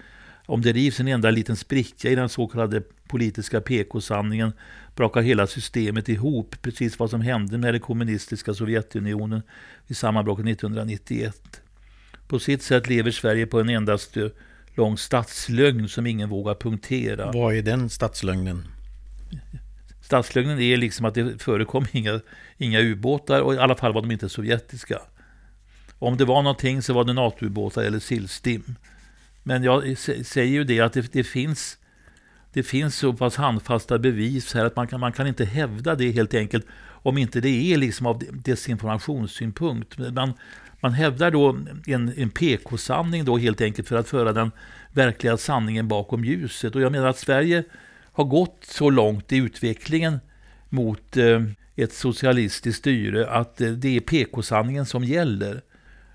[0.45, 4.51] om det rivs en enda liten spricka i den så kallade politiska PK-sanningen
[4.95, 6.55] brakar hela systemet ihop.
[6.61, 9.41] Precis vad som hände med det kommunistiska Sovjetunionen
[9.87, 11.61] vid sammanbrottet 1991.
[12.27, 14.17] På sitt sätt lever Sverige på en endast
[14.75, 17.31] lång statslögn som ingen vågar punktera.
[17.31, 18.63] Vad är den statslögnen?
[20.01, 22.19] Statslögnen är liksom att det förekom inga,
[22.57, 25.01] inga ubåtar och i alla fall var de inte sovjetiska.
[25.99, 28.75] Om det var någonting så var det NATO-ubåtar eller sillstim.
[29.43, 31.77] Men jag säger ju det att det, det, finns
[32.57, 36.11] det finns så pass handfasta bevis här att man kan, man kan inte hävda det
[36.11, 39.97] helt enkelt om inte det är liksom av desinformationssynpunkt.
[39.97, 40.33] Man,
[40.79, 44.51] man hävdar då en, en PK-sanning då helt enkelt för att föra den
[44.93, 46.75] verkliga sanningen bakom ljuset.
[46.75, 47.63] Och jag menar att Sverige
[48.11, 50.19] har gått så långt i utvecklingen
[50.69, 51.41] mot eh,
[51.75, 55.61] ett socialistiskt styre att eh, det är PK-sanningen som gäller.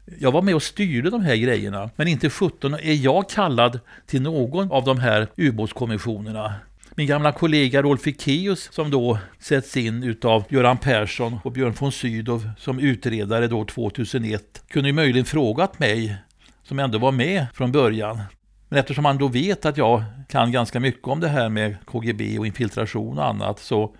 [0.04, 4.22] Jag var med och styrde de här grejerna, men inte 17 är jag kallad till
[4.22, 6.54] någon av de här ubåtskommissionerna.
[6.94, 11.92] Min gamla kollega Rolf Ekéus som då sätts in utav Göran Persson och Björn von
[11.92, 16.16] Sydow som utredare då 2001 kunde ju möjligen frågat mig,
[16.62, 18.20] som ändå var med från början.
[18.68, 22.38] Men eftersom han då vet att jag kan ganska mycket om det här med KGB
[22.38, 23.94] och infiltration och annat så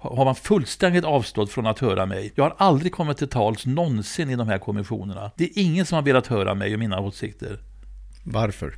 [0.00, 2.32] har man fullständigt avstått från att höra mig.
[2.34, 5.30] Jag har aldrig kommit till tals någonsin i de här kommissionerna.
[5.36, 7.58] Det är ingen som har velat höra mig och mina åsikter.
[8.24, 8.74] Varför?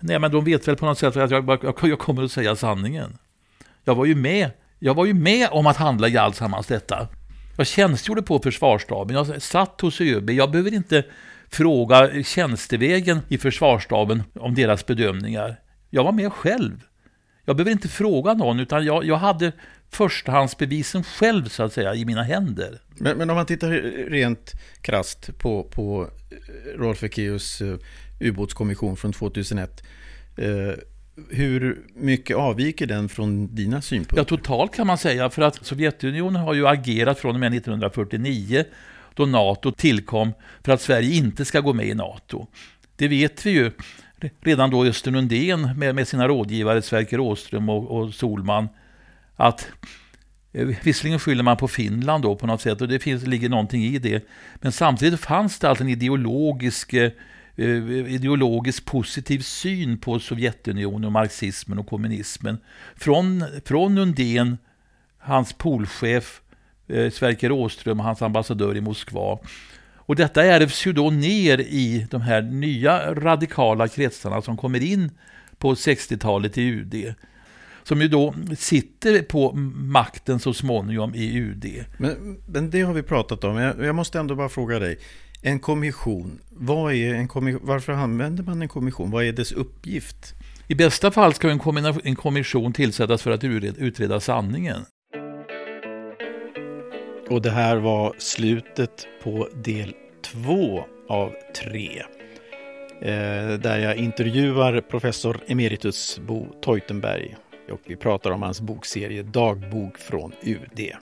[0.00, 2.56] Nej, men de vet väl på något sätt att jag, jag, jag kommer att säga
[2.56, 3.18] sanningen.
[3.84, 4.50] Jag var ju med.
[4.78, 7.08] Jag var ju med om att handla i alltsammans detta.
[7.56, 9.16] Jag tjänstgjorde på försvarsstaben.
[9.16, 10.30] Jag satt hos ÖB.
[10.30, 11.04] Jag behöver inte
[11.48, 15.56] fråga tjänstevägen i försvarsstaben om deras bedömningar.
[15.90, 16.80] Jag var med själv.
[17.48, 19.52] Jag behöver inte fråga någon, utan jag, jag hade
[19.90, 22.80] förstahandsbevisen själv så att säga i mina händer.
[22.88, 23.70] Men, men om man tittar
[24.10, 27.78] rent krast på, på eh, Rolf Ekéus uh,
[28.20, 29.82] ubåtskommission från 2001.
[30.38, 30.72] Uh,
[31.30, 34.16] hur mycket avviker den från dina synpunkter?
[34.16, 38.64] Ja, totalt kan man säga, för att Sovjetunionen har ju agerat från och med 1949
[39.14, 40.32] då NATO tillkom
[40.64, 42.46] för att Sverige inte ska gå med i NATO.
[42.96, 43.72] Det vet vi ju
[44.40, 48.68] redan då Östen Undén med, med sina rådgivare Sverker Åström och, och Solman
[49.36, 49.68] att
[50.52, 53.84] eh, Visserligen skyller man på Finland då på något sätt och det finns, ligger någonting
[53.84, 54.28] i det.
[54.54, 57.12] Men samtidigt fanns det alltså en ideologisk, eh,
[57.56, 62.58] eh ideologisk positiv syn på Sovjetunionen och marxismen och kommunismen.
[62.96, 64.58] Från, från Undén,
[65.18, 66.40] hans polchef
[66.88, 69.38] eh, Sverker Åström och hans ambassadör i Moskva.
[70.08, 75.10] Och detta ärvs ju då ner i de här nya radikala kretsarna som kommer in
[75.58, 77.14] på 60-talet i UD
[77.88, 81.84] som ju då sitter på makten så småningom i UD.
[81.98, 83.56] Men, men det har vi pratat om.
[83.56, 84.98] Jag, jag, måste ändå bara fråga dig.
[85.42, 89.10] En kommission, vad är en kommission, varför använder man en kommission?
[89.10, 90.34] Vad är dess uppgift?
[90.66, 91.50] I bästa fall ska
[92.04, 94.84] en, kommission tillsättas för att utreda sanningen.
[97.30, 102.02] Och det här var slutet på del två av tre.
[103.00, 107.36] Eh, där jag intervjuar professor emeritus Bo Teutenberg
[107.70, 110.92] och vi pratar om hans bokserie Dagbok från UD.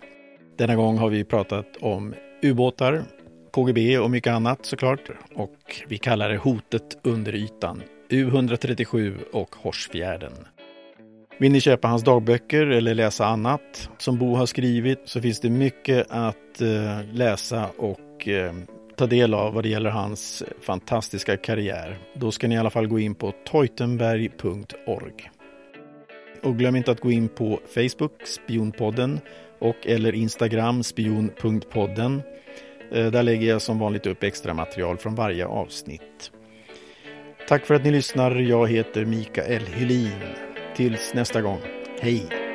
[0.58, 3.02] Denna gång har vi pratat om ubåtar,
[3.52, 5.10] KGB och mycket annat såklart.
[5.34, 10.32] Och vi kallar det Hotet under ytan, U137 och Horsfjärden.
[11.38, 15.50] Vill ni köpa hans dagböcker eller läsa annat som Bo har skrivit så finns det
[15.50, 18.52] mycket att eh, läsa och eh,
[18.96, 21.98] ta del av vad det gäller hans fantastiska karriär.
[22.14, 25.30] Då ska ni i alla fall gå in på teutenberg.org.
[26.42, 29.20] Och glöm inte att gå in på Facebook, Spionpodden
[29.58, 32.22] och eller Instagram, spion.podden.
[32.92, 36.30] Eh, där lägger jag som vanligt upp extra material från varje avsnitt.
[37.48, 38.34] Tack för att ni lyssnar.
[38.34, 40.45] Jag heter Mikael Hylin.
[40.76, 41.60] Tills nästa gång.
[42.00, 42.45] Hej!